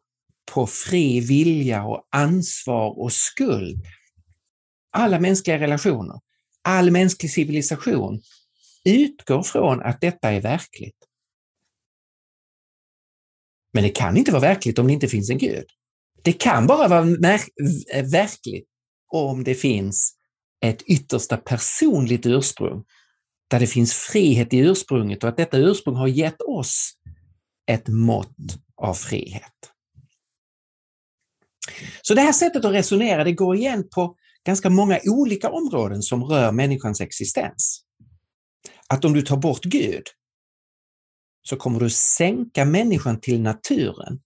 på 0.54 0.68
fri 0.68 1.20
vilja 1.20 1.84
och 1.84 2.08
ansvar 2.12 3.00
och 3.00 3.14
skuld. 3.14 3.86
Alla 4.92 5.20
mänskliga 5.20 5.60
relationer, 5.60 6.20
all 6.64 6.92
mänsklig 6.92 7.32
civilisation 7.32 8.22
utgår 8.86 9.44
från 9.44 9.82
att 9.82 10.02
detta 10.02 10.32
är 10.32 10.42
verkligt. 10.42 10.98
Men 13.74 13.84
det 13.84 13.89
kan 13.89 14.18
inte 14.18 14.32
vara 14.32 14.42
verkligt 14.42 14.80
om 14.80 14.88
det 14.88 14.94
inte 14.94 15.08
finns 15.08 15.30
en 15.30 15.38
Gud. 15.38 15.65
Det 16.24 16.34
kan 16.34 16.68
bara 16.68 16.88
vara 16.88 17.04
verkligt 18.04 18.68
om 19.08 19.44
det 19.44 19.56
finns 19.56 20.15
ett 20.65 20.82
yttersta 20.82 21.38
personligt 21.38 22.26
ursprung, 22.26 22.84
där 23.50 23.60
det 23.60 23.68
finns 23.68 23.94
frihet 23.94 24.54
i 24.54 24.58
ursprunget 24.58 25.24
och 25.24 25.30
att 25.30 25.38
detta 25.38 25.58
ursprung 25.58 25.96
har 25.96 26.08
gett 26.08 26.42
oss 26.42 26.92
ett 27.72 27.88
mått 27.88 28.38
av 28.76 28.94
frihet. 28.94 29.72
Så 32.02 32.13
det 32.13 32.22
här 32.22 32.34
sättet 32.34 32.65
att 32.65 32.74
resonera 32.74 33.24
det 33.24 33.32
går 33.32 33.56
igen 33.56 33.89
på 33.96 34.15
ganska 34.46 34.70
många 34.70 35.00
olika 35.06 35.50
områden 35.50 36.02
som 36.02 36.24
rör 36.24 36.52
människans 36.52 37.02
existens. 37.02 37.84
Att 38.93 39.06
om 39.06 39.13
du 39.13 39.21
tar 39.21 39.38
bort 39.38 39.63
Gud 39.63 40.04
så 41.41 41.56
kommer 41.56 41.80
du 41.80 41.89
sänka 41.89 42.65
människan 42.65 43.19
till 43.19 43.41
naturen 43.41 44.21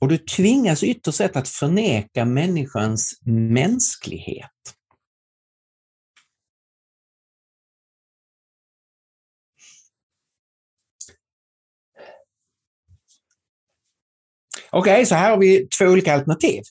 och 0.00 0.08
du 0.08 0.18
tvingas 0.18 0.82
ytterst 0.82 1.18
sett 1.18 1.36
att 1.36 1.48
förneka 1.48 2.24
människans 2.24 3.20
mänsklighet. 3.26 4.50
Okej, 14.70 14.92
okay, 14.92 15.06
så 15.06 15.14
här 15.14 15.30
har 15.30 15.38
vi 15.38 15.68
två 15.68 15.84
olika 15.84 16.14
alternativ. 16.14 16.62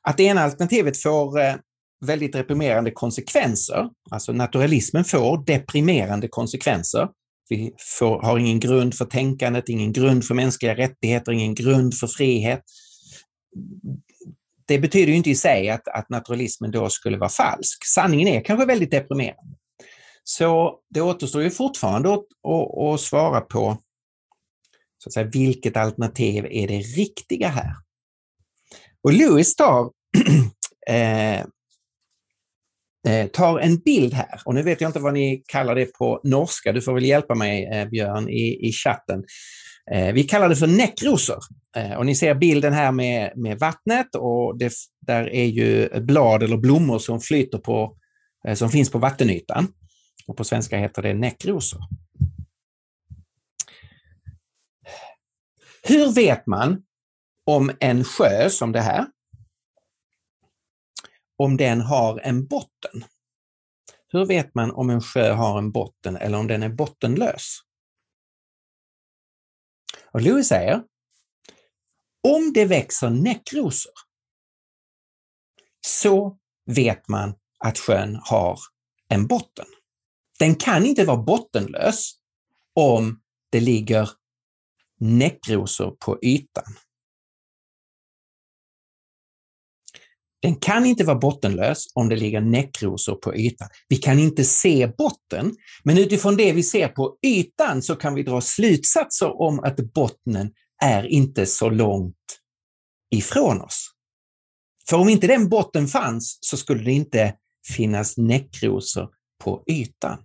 Att 0.00 0.16
det 0.16 0.22
ena 0.22 0.40
alternativet 0.40 1.02
får 1.02 1.40
eh, 1.40 1.54
väldigt 2.00 2.32
deprimerande 2.32 2.90
konsekvenser, 2.90 3.88
alltså 4.10 4.32
naturalismen 4.32 5.04
får 5.04 5.44
deprimerande 5.44 6.28
konsekvenser. 6.28 7.08
Vi 7.48 7.74
får, 7.98 8.22
har 8.22 8.38
ingen 8.38 8.60
grund 8.60 8.94
för 8.94 9.04
tänkandet, 9.04 9.68
ingen 9.68 9.92
grund 9.92 10.24
för 10.24 10.34
mänskliga 10.34 10.76
rättigheter, 10.76 11.32
ingen 11.32 11.54
grund 11.54 11.94
för 11.94 12.06
frihet. 12.06 12.62
Det 14.66 14.78
betyder 14.78 15.08
ju 15.08 15.16
inte 15.16 15.30
i 15.30 15.34
sig 15.34 15.70
att, 15.70 15.88
att 15.88 16.10
naturalismen 16.10 16.70
då 16.70 16.90
skulle 16.90 17.18
vara 17.18 17.30
falsk. 17.30 17.84
Sanningen 17.86 18.28
är 18.28 18.40
kanske 18.40 18.66
väldigt 18.66 18.90
deprimerande. 18.90 19.56
Så 20.24 20.78
det 20.90 21.00
återstår 21.00 21.42
ju 21.42 21.50
fortfarande 21.50 22.14
att, 22.14 22.24
att, 22.48 22.94
att 22.94 23.00
svara 23.00 23.40
på 23.40 23.78
så 24.98 25.08
att 25.08 25.12
säga, 25.12 25.26
vilket 25.26 25.76
alternativ 25.76 26.46
är 26.50 26.68
det 26.68 26.78
riktiga 26.78 27.48
här? 27.48 27.72
Och 29.02 29.12
Lewis 29.12 29.56
tar, 29.56 29.90
eh, 30.88 31.40
eh, 31.40 31.46
Eh, 33.06 33.26
tar 33.26 33.58
en 33.58 33.78
bild 33.78 34.14
här 34.14 34.40
och 34.44 34.54
nu 34.54 34.62
vet 34.62 34.80
jag 34.80 34.88
inte 34.88 34.98
vad 34.98 35.14
ni 35.14 35.42
kallar 35.46 35.74
det 35.74 35.86
på 35.86 36.20
norska. 36.24 36.72
Du 36.72 36.82
får 36.82 36.94
väl 36.94 37.04
hjälpa 37.04 37.34
mig 37.34 37.70
eh, 37.72 37.88
Björn 37.88 38.28
i, 38.28 38.68
i 38.68 38.72
chatten. 38.72 39.24
Eh, 39.90 40.12
vi 40.12 40.24
kallar 40.24 40.48
det 40.48 40.56
för 40.56 40.66
näckrosor 40.66 41.38
eh, 41.76 41.92
och 41.92 42.06
ni 42.06 42.14
ser 42.14 42.34
bilden 42.34 42.72
här 42.72 42.92
med, 42.92 43.32
med 43.36 43.58
vattnet 43.58 44.14
och 44.14 44.58
det, 44.58 44.72
där 45.00 45.34
är 45.34 45.44
ju 45.44 46.00
blad 46.00 46.42
eller 46.42 46.56
blommor 46.56 46.98
som 46.98 47.20
flyter 47.20 47.58
på, 47.58 47.96
eh, 48.48 48.54
som 48.54 48.70
finns 48.70 48.90
på 48.90 48.98
vattenytan. 48.98 49.68
Och 50.26 50.36
på 50.36 50.44
svenska 50.44 50.78
heter 50.78 51.02
det 51.02 51.14
näckrosor. 51.14 51.80
Hur 55.82 56.12
vet 56.12 56.46
man 56.46 56.82
om 57.46 57.70
en 57.80 58.04
sjö 58.04 58.50
som 58.50 58.72
det 58.72 58.80
här, 58.80 59.06
om 61.36 61.56
den 61.56 61.80
har 61.80 62.18
en 62.18 62.46
botten? 62.46 63.04
Hur 64.08 64.26
vet 64.26 64.54
man 64.54 64.70
om 64.70 64.90
en 64.90 65.02
sjö 65.02 65.32
har 65.32 65.58
en 65.58 65.72
botten 65.72 66.16
eller 66.16 66.38
om 66.38 66.46
den 66.46 66.62
är 66.62 66.68
bottenlös? 66.68 67.58
Och 70.12 70.20
Louis 70.20 70.48
säger, 70.48 70.82
om 72.22 72.52
det 72.52 72.64
växer 72.64 73.10
näckrosor 73.10 73.92
så 75.86 76.38
vet 76.66 77.08
man 77.08 77.34
att 77.58 77.78
sjön 77.78 78.20
har 78.22 78.58
en 79.08 79.26
botten. 79.26 79.66
Den 80.38 80.54
kan 80.54 80.86
inte 80.86 81.04
vara 81.04 81.22
bottenlös 81.22 82.12
om 82.74 83.22
det 83.50 83.60
ligger 83.60 84.10
näckrosor 84.98 85.90
på 85.90 86.18
ytan. 86.22 86.76
Den 90.42 90.56
kan 90.56 90.86
inte 90.86 91.04
vara 91.04 91.18
bottenlös 91.18 91.84
om 91.94 92.08
det 92.08 92.16
ligger 92.16 92.40
näckrosor 92.40 93.14
på 93.14 93.36
ytan. 93.36 93.68
Vi 93.88 93.96
kan 93.96 94.18
inte 94.18 94.44
se 94.44 94.86
botten, 94.98 95.56
men 95.84 95.98
utifrån 95.98 96.36
det 96.36 96.52
vi 96.52 96.62
ser 96.62 96.88
på 96.88 97.16
ytan 97.26 97.82
så 97.82 97.96
kan 97.96 98.14
vi 98.14 98.22
dra 98.22 98.40
slutsatser 98.40 99.40
om 99.40 99.60
att 99.60 99.76
bottnen 99.76 100.50
är 100.82 101.06
inte 101.06 101.46
så 101.46 101.70
långt 101.70 102.14
ifrån 103.14 103.60
oss. 103.60 103.90
För 104.88 104.96
om 104.96 105.08
inte 105.08 105.26
den 105.26 105.48
botten 105.48 105.86
fanns 105.86 106.38
så 106.40 106.56
skulle 106.56 106.84
det 106.84 106.92
inte 106.92 107.34
finnas 107.76 108.16
näckrosor 108.16 109.08
på 109.44 109.62
ytan. 109.70 110.18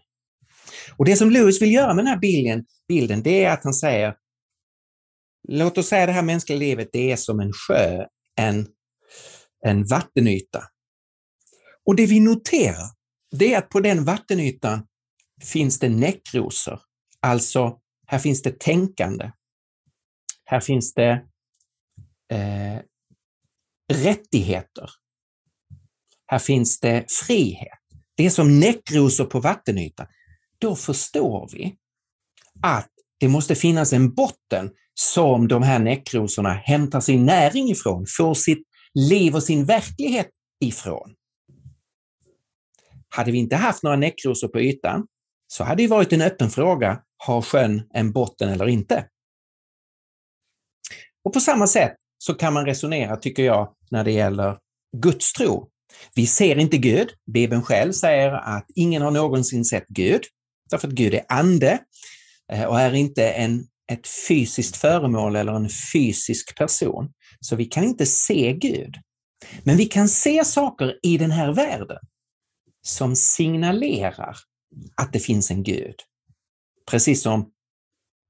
Och 0.97 1.05
Det 1.05 1.15
som 1.15 1.31
Lewis 1.31 1.61
vill 1.61 1.73
göra 1.73 1.93
med 1.93 2.05
den 2.05 2.13
här 2.13 2.19
bilden, 2.19 2.65
bilden 2.87 3.23
det 3.23 3.43
är 3.43 3.51
att 3.51 3.63
han 3.63 3.73
säger 3.73 4.15
låt 5.47 5.77
oss 5.77 5.87
säga 5.87 6.05
det 6.05 6.11
här 6.11 6.21
mänskliga 6.21 6.59
livet, 6.59 6.89
det 6.93 7.11
är 7.11 7.15
som 7.15 7.39
en 7.39 7.51
sjö, 7.53 8.05
en, 8.35 8.67
en 9.65 9.85
vattenyta. 9.85 10.63
Och 11.85 11.95
det 11.95 12.05
vi 12.05 12.19
noterar, 12.19 12.89
det 13.31 13.53
är 13.53 13.57
att 13.57 13.69
på 13.69 13.79
den 13.79 14.03
vattenytan 14.03 14.87
finns 15.43 15.79
det 15.79 15.89
näckrosor. 15.89 16.79
Alltså, 17.19 17.79
här 18.07 18.19
finns 18.19 18.41
det 18.41 18.59
tänkande. 18.59 19.31
Här 20.45 20.59
finns 20.59 20.93
det 20.93 21.25
eh, 22.31 22.81
rättigheter. 23.93 24.89
Här 26.27 26.39
finns 26.39 26.79
det 26.79 27.05
frihet. 27.27 27.79
Det 28.15 28.25
är 28.25 28.29
som 28.29 28.59
näckrosor 28.59 29.25
på 29.25 29.39
vattenytan. 29.39 30.07
Då 30.57 30.75
förstår 30.75 31.49
vi 31.53 31.75
att 32.61 32.89
det 33.19 33.27
måste 33.27 33.55
finnas 33.55 33.93
en 33.93 34.13
botten 34.13 34.71
som 34.93 35.47
de 35.47 35.63
här 35.63 35.79
näckrosorna 35.79 36.53
hämtar 36.53 36.99
sin 36.99 37.25
näring 37.25 37.69
ifrån, 37.71 38.05
får 38.17 38.33
sitt 38.33 38.67
liv 38.93 39.35
och 39.35 39.43
sin 39.43 39.65
verklighet 39.65 40.29
ifrån. 40.59 41.15
Hade 43.09 43.31
vi 43.31 43.37
inte 43.37 43.55
haft 43.55 43.83
några 43.83 43.97
näckrosor 43.97 44.47
på 44.47 44.59
ytan 44.59 45.07
så 45.47 45.63
hade 45.63 45.83
det 45.83 45.87
varit 45.87 46.13
en 46.13 46.21
öppen 46.21 46.49
fråga, 46.49 47.01
har 47.17 47.41
sjön 47.41 47.81
en 47.93 48.11
botten 48.11 48.49
eller 48.49 48.67
inte? 48.67 49.07
Och 51.23 51.33
på 51.33 51.39
samma 51.39 51.67
sätt 51.67 51.95
så 52.17 52.33
kan 52.33 52.53
man 52.53 52.65
resonera, 52.65 53.17
tycker 53.17 53.43
jag, 53.43 53.75
när 53.91 54.03
det 54.03 54.11
gäller 54.11 54.57
Guds 54.97 55.33
tro. 55.33 55.69
Vi 56.15 56.27
ser 56.27 56.59
inte 56.59 56.77
Gud. 56.77 57.09
Bibeln 57.31 57.63
själv 57.63 57.91
säger 57.91 58.31
att 58.31 58.65
ingen 58.75 59.01
har 59.01 59.11
någonsin 59.11 59.65
sett 59.65 59.87
Gud, 59.87 60.21
därför 60.69 60.87
att 60.87 60.93
Gud 60.93 61.13
är 61.13 61.25
ande 61.27 61.79
eh, 62.51 62.65
och 62.65 62.79
är 62.79 62.93
inte 62.93 63.29
en 63.29 63.67
ett 63.91 64.07
fysiskt 64.27 64.77
föremål 64.77 65.35
eller 65.35 65.53
en 65.53 65.69
fysisk 65.93 66.57
person. 66.57 67.11
Så 67.39 67.55
vi 67.55 67.65
kan 67.65 67.83
inte 67.83 68.05
se 68.05 68.53
Gud. 68.53 68.95
Men 69.63 69.77
vi 69.77 69.85
kan 69.85 70.09
se 70.09 70.45
saker 70.45 70.99
i 71.03 71.17
den 71.17 71.31
här 71.31 71.53
världen 71.53 71.99
som 72.81 73.15
signalerar 73.15 74.37
att 74.95 75.13
det 75.13 75.19
finns 75.19 75.51
en 75.51 75.63
Gud. 75.63 75.95
Precis 76.91 77.23
som 77.23 77.51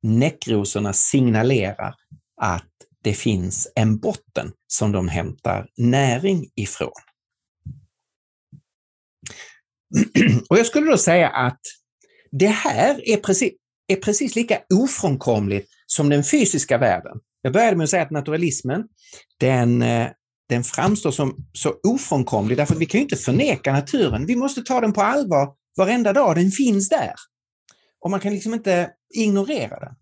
näckrosorna 0.04 0.93
signalerar 0.93 1.95
att 2.41 2.67
det 3.04 3.13
finns 3.13 3.71
en 3.76 3.97
botten 3.97 4.52
som 4.67 4.91
de 4.91 5.08
hämtar 5.08 5.67
näring 5.78 6.50
ifrån. 6.56 6.91
Och 10.50 10.58
jag 10.58 10.65
skulle 10.65 10.91
då 10.91 10.97
säga 10.97 11.30
att 11.30 11.62
det 12.32 12.47
här 12.47 13.10
är 13.10 13.17
precis, 13.17 13.54
är 13.91 13.95
precis 13.95 14.36
lika 14.36 14.60
ofrånkomligt 14.73 15.69
som 15.86 16.10
den 16.10 16.23
fysiska 16.23 16.77
världen. 16.77 17.17
Jag 17.41 17.54
började 17.54 17.77
med 17.77 17.84
att 17.84 17.89
säga 17.89 18.04
att 18.04 18.12
naturalismen, 18.12 18.84
den, 19.39 19.82
eh, 19.82 20.08
den 20.49 20.63
framstår 20.63 21.12
som 21.12 21.36
så 21.54 21.73
ofrånkomlig 21.88 22.58
därför 22.58 22.73
att 22.73 22.82
vi 22.82 22.86
kan 22.86 22.99
ju 22.99 23.04
inte 23.04 23.15
förneka 23.15 23.73
naturen. 23.73 24.25
Vi 24.25 24.36
måste 24.36 24.62
ta 24.62 24.82
den 24.82 24.93
på 24.93 25.01
allvar 25.01 25.54
varenda 25.77 26.13
dag. 26.13 26.36
Den 26.36 26.51
finns 26.51 26.89
där. 26.89 27.13
Och 28.01 28.12
man 28.12 28.19
kan 28.19 28.34
liksom 28.34 28.54
inte 28.54 28.91
ignorera 29.15 29.80
den. 29.80 29.95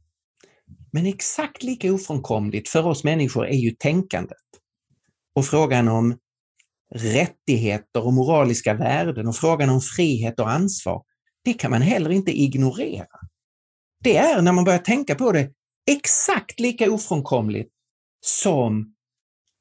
Men 0.92 1.06
exakt 1.06 1.64
lika 1.64 1.94
ofrånkomligt 1.94 2.70
för 2.70 2.88
oss 2.88 3.04
människor 3.04 3.48
är 3.48 3.58
ju 3.58 3.72
tänkandet. 3.72 4.38
Och 5.36 5.46
frågan 5.46 5.88
om 5.88 6.18
rättigheter 6.96 8.06
och 8.06 8.14
moraliska 8.14 8.74
värden 8.74 9.28
och 9.28 9.36
frågan 9.36 9.70
om 9.70 9.82
frihet 9.82 10.40
och 10.40 10.52
ansvar, 10.52 11.04
det 11.44 11.54
kan 11.54 11.72
man 11.72 11.82
heller 11.82 12.10
inte 12.10 12.32
ignorera 12.32 13.19
det 14.04 14.18
är 14.18 14.42
när 14.42 14.52
man 14.52 14.64
börjar 14.64 14.80
tänka 14.80 15.16
på 15.16 15.32
det 15.32 15.54
exakt 15.88 16.60
lika 16.60 16.92
ofrånkomligt 16.92 17.74
som 18.26 18.96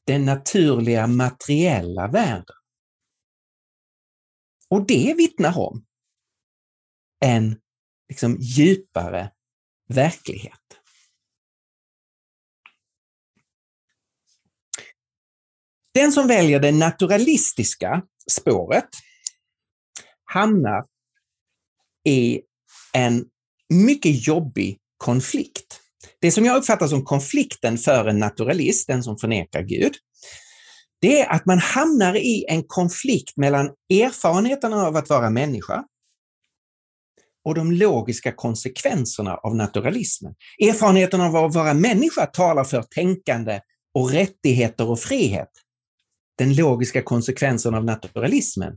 den 0.07 0.25
naturliga 0.25 1.07
materiella 1.07 2.09
världen. 2.09 2.57
Och 4.71 4.87
det 4.87 5.15
vittnar 5.17 5.59
om 5.59 5.85
en 7.25 7.61
liksom 8.09 8.37
djupare 8.41 9.33
verklighet. 9.89 10.81
Den 15.95 16.13
som 16.13 16.29
väljer 16.29 16.61
det 16.61 16.73
naturalistiska 16.73 18.03
spåret 18.31 18.89
hamnar 20.25 20.87
i 22.05 22.43
en 22.93 23.31
mycket 23.69 24.27
jobbig 24.27 24.79
konflikt. 24.97 25.81
Det 26.21 26.31
som 26.31 26.45
jag 26.45 26.57
uppfattar 26.57 26.87
som 26.87 27.05
konflikten 27.05 27.79
för 27.79 28.07
en 28.07 28.19
naturalist, 28.19 28.87
den 28.87 29.03
som 29.03 29.19
förnekar 29.19 29.63
Gud, 29.63 29.95
det 31.01 31.21
är 31.21 31.33
att 31.33 31.47
man 31.47 31.59
hamnar 31.59 32.17
i 32.17 32.47
en 32.49 32.63
konflikt 32.63 33.37
mellan 33.37 33.67
erfarenheterna 33.91 34.87
av 34.87 34.97
att 34.97 35.09
vara 35.09 35.31
människa 35.31 35.85
och 37.45 37.55
de 37.55 37.73
logiska 37.73 38.33
konsekvenserna 38.33 39.35
av 39.35 39.57
naturalismen. 39.57 40.35
Erfarenheten 40.59 41.21
av 41.21 41.37
att 41.37 41.55
vara 41.55 41.75
människa 41.75 42.27
talar 42.27 42.65
för 42.65 42.83
tänkande 42.83 43.61
och 43.95 44.11
rättigheter 44.11 44.91
och 44.91 45.01
frihet. 45.01 45.51
Den 46.39 46.55
logiska 46.55 47.03
konsekvensen 47.03 47.75
av 47.75 47.85
naturalismen 47.85 48.77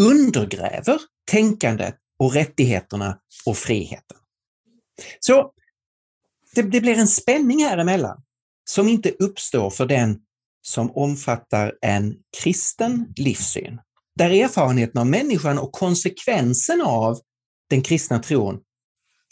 undergräver 0.00 1.00
tänkandet 1.30 1.94
och 2.18 2.34
rättigheterna 2.34 3.18
och 3.46 3.56
friheten. 3.56 4.18
Så 5.20 5.52
det, 6.54 6.62
det 6.62 6.80
blir 6.80 6.98
en 6.98 7.08
spänning 7.08 7.64
här 7.64 7.78
emellan 7.78 8.22
som 8.64 8.88
inte 8.88 9.10
uppstår 9.10 9.70
för 9.70 9.86
den 9.86 10.20
som 10.62 10.90
omfattar 10.90 11.74
en 11.80 12.16
kristen 12.42 13.12
livssyn, 13.16 13.80
där 14.16 14.30
erfarenheten 14.30 15.00
av 15.00 15.06
människan 15.06 15.58
och 15.58 15.72
konsekvensen 15.72 16.82
av 16.82 17.20
den 17.70 17.82
kristna 17.82 18.18
tron 18.18 18.60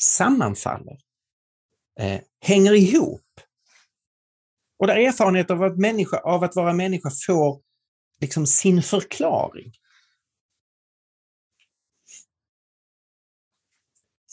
sammanfaller, 0.02 0.98
eh, 2.00 2.20
hänger 2.40 2.72
ihop. 2.72 3.20
Och 4.78 4.86
där 4.86 4.96
erfarenheten 4.96 5.56
av 5.56 5.62
att, 5.62 5.78
människa, 5.78 6.18
av 6.18 6.44
att 6.44 6.56
vara 6.56 6.72
människa 6.72 7.10
får 7.26 7.60
liksom 8.20 8.46
sin 8.46 8.82
förklaring. 8.82 9.72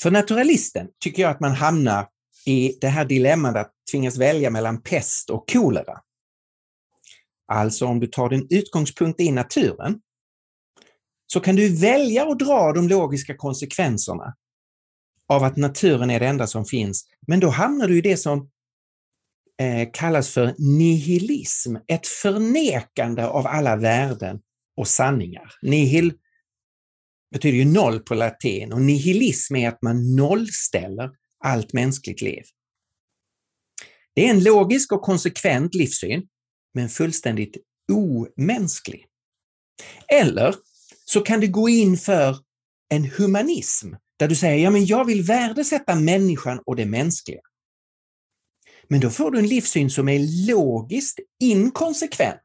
För 0.02 0.12
naturalisten 0.12 0.88
tycker 1.04 1.22
jag 1.22 1.32
att 1.32 1.40
man 1.40 1.52
hamnar 1.52 2.08
i 2.46 2.78
det 2.82 2.88
här 2.88 3.06
dilemmat 3.06 3.56
att 3.56 3.72
tvingas 3.92 4.18
välja 4.18 4.50
mellan 4.50 4.82
pest 4.82 5.30
och 5.30 5.50
kolera. 5.50 6.00
Alltså 7.52 7.86
om 7.86 8.00
du 8.00 8.08
tar 8.08 8.30
din 8.30 8.48
utgångspunkt 8.50 9.20
i 9.20 9.32
naturen, 9.32 10.00
så 11.28 11.40
kan 11.40 11.56
du 11.56 11.76
välja 11.76 12.28
att 12.28 12.40
dra 12.40 12.74
de 12.74 12.88
logiska 12.88 13.38
konsekvenserna 13.38 14.36
av 15.28 15.44
att 15.44 15.58
naturen 15.58 16.10
är 16.10 16.20
det 16.20 16.28
enda 16.28 16.48
som 16.48 16.66
finns. 16.66 17.06
Men 17.28 17.40
då 17.40 17.50
hamnar 17.50 17.88
du 17.88 17.98
i 17.98 18.02
det 18.02 18.18
som 18.18 18.50
eh, 19.62 19.90
kallas 19.94 20.30
för 20.30 20.56
nihilism, 20.58 21.76
ett 21.88 22.08
förnekande 22.08 23.26
av 23.26 23.48
alla 23.48 23.76
värden 23.76 24.40
och 24.78 24.88
sanningar. 24.88 25.54
Nihil 25.62 26.14
betyder 27.32 27.58
ju 27.58 27.66
noll 27.66 28.00
på 28.00 28.16
latin 28.16 28.74
och 28.74 28.82
nihilism 28.82 29.56
är 29.56 29.70
att 29.70 29.82
man 29.82 30.16
nollställer 30.16 31.12
allt 31.44 31.74
mänskligt 31.74 32.22
liv. 32.22 32.44
Det 34.16 34.26
är 34.26 34.30
en 34.30 34.44
logisk 34.44 34.92
och 34.92 35.02
konsekvent 35.02 35.76
livssyn, 35.76 36.28
men 36.74 36.90
fullständigt 36.90 37.58
omänsklig. 37.92 39.06
Eller 40.08 40.56
så 41.06 41.22
kan 41.22 41.40
du 41.40 41.48
gå 41.48 41.70
in 41.70 41.98
för 41.98 42.38
en 42.90 43.06
humanism 43.06 43.94
där 44.20 44.28
du 44.28 44.36
säger, 44.36 44.64
ja 44.64 44.70
men 44.70 44.86
jag 44.86 45.06
vill 45.06 45.24
värdesätta 45.24 45.96
människan 45.96 46.60
och 46.66 46.76
det 46.76 46.86
mänskliga. 46.86 47.42
Men 48.88 49.00
då 49.00 49.10
får 49.10 49.32
du 49.32 49.40
en 49.40 49.48
livssyn 49.48 49.90
som 49.90 50.10
är 50.10 50.48
logiskt 50.48 51.20
inkonsekvent. 51.40 52.42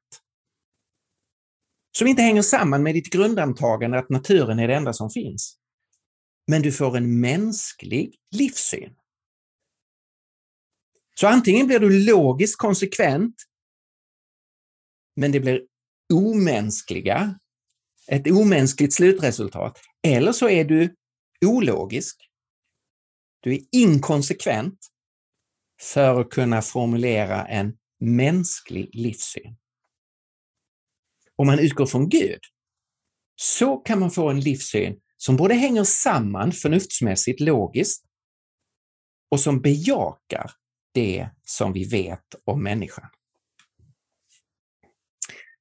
Som 1.98 2.06
inte 2.06 2.22
hänger 2.22 2.42
samman 2.42 2.82
med 2.82 2.94
ditt 2.94 3.12
grundantagande 3.12 3.98
att 3.98 4.10
naturen 4.10 4.58
är 4.58 4.68
det 4.68 4.74
enda 4.74 4.92
som 4.92 5.10
finns. 5.10 5.58
Men 6.46 6.62
du 6.62 6.72
får 6.72 6.96
en 6.96 7.20
mänsklig 7.20 8.14
livssyn. 8.30 8.94
Så 11.14 11.26
antingen 11.26 11.66
blir 11.66 11.78
du 11.78 12.06
logiskt 12.06 12.58
konsekvent, 12.58 13.34
men 15.16 15.32
det 15.32 15.40
blir 15.40 15.62
omänskliga, 16.12 17.38
ett 18.08 18.30
omänskligt 18.30 18.94
slutresultat. 18.94 19.80
Eller 20.02 20.32
så 20.32 20.48
är 20.48 20.64
du 20.64 20.94
ologisk. 21.46 22.30
Du 23.40 23.54
är 23.54 23.60
inkonsekvent 23.72 24.78
för 25.80 26.20
att 26.20 26.30
kunna 26.30 26.62
formulera 26.62 27.46
en 27.46 27.76
mänsklig 28.00 28.90
livssyn. 28.92 29.56
Om 31.36 31.46
man 31.46 31.58
utgår 31.58 31.86
från 31.86 32.08
Gud, 32.08 32.40
så 33.36 33.76
kan 33.76 34.00
man 34.00 34.10
få 34.10 34.30
en 34.30 34.40
livssyn 34.40 34.96
som 35.16 35.36
både 35.36 35.54
hänger 35.54 35.84
samman 35.84 36.52
förnuftsmässigt, 36.52 37.40
logiskt, 37.40 38.04
och 39.30 39.40
som 39.40 39.60
bejakar 39.60 40.50
det 40.94 41.28
som 41.46 41.72
vi 41.72 41.84
vet 41.84 42.24
om 42.44 42.62
människan. 42.62 43.08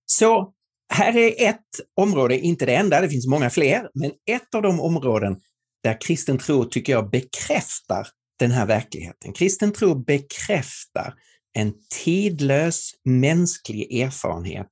Så 0.06 0.54
här 0.94 1.18
är 1.18 1.50
ett 1.50 1.60
område, 1.96 2.40
inte 2.40 2.66
det 2.66 2.76
enda, 2.76 3.02
det 3.02 3.10
finns 3.10 3.28
många 3.28 3.50
fler, 3.50 3.90
men 3.94 4.12
ett 4.26 4.56
av 4.56 4.62
de 4.62 4.80
områden 4.80 5.42
där 5.84 6.02
kristen 6.02 6.38
tro, 6.38 6.66
tycker 6.66 6.94
jag, 6.94 7.10
bekräftar 7.10 8.08
den 8.40 8.52
här 8.52 8.66
verkligheten. 8.66 9.34
Kristen 9.34 9.74
tro 9.74 9.96
bekräftar 9.96 11.14
en 11.54 11.74
tidlös 12.04 12.92
mänsklig 13.06 14.02
erfarenhet 14.02 14.68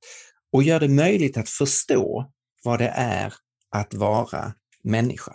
och 0.52 0.62
gör 0.62 0.80
det 0.80 0.88
möjligt 0.88 1.36
att 1.36 1.48
förstå 1.48 2.32
vad 2.64 2.78
det 2.78 2.92
är 2.96 3.34
att 3.70 3.94
vara 3.94 4.54
människa. 4.84 5.32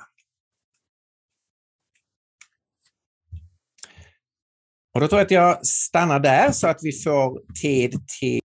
Och 4.93 5.01
då 5.01 5.07
tror 5.07 5.19
jag 5.19 5.25
att 5.25 5.31
jag 5.31 5.65
stannar 5.65 6.19
där 6.19 6.51
så 6.51 6.67
att 6.67 6.79
vi 6.81 6.91
får 6.91 7.53
tid 7.61 8.07
till 8.19 8.35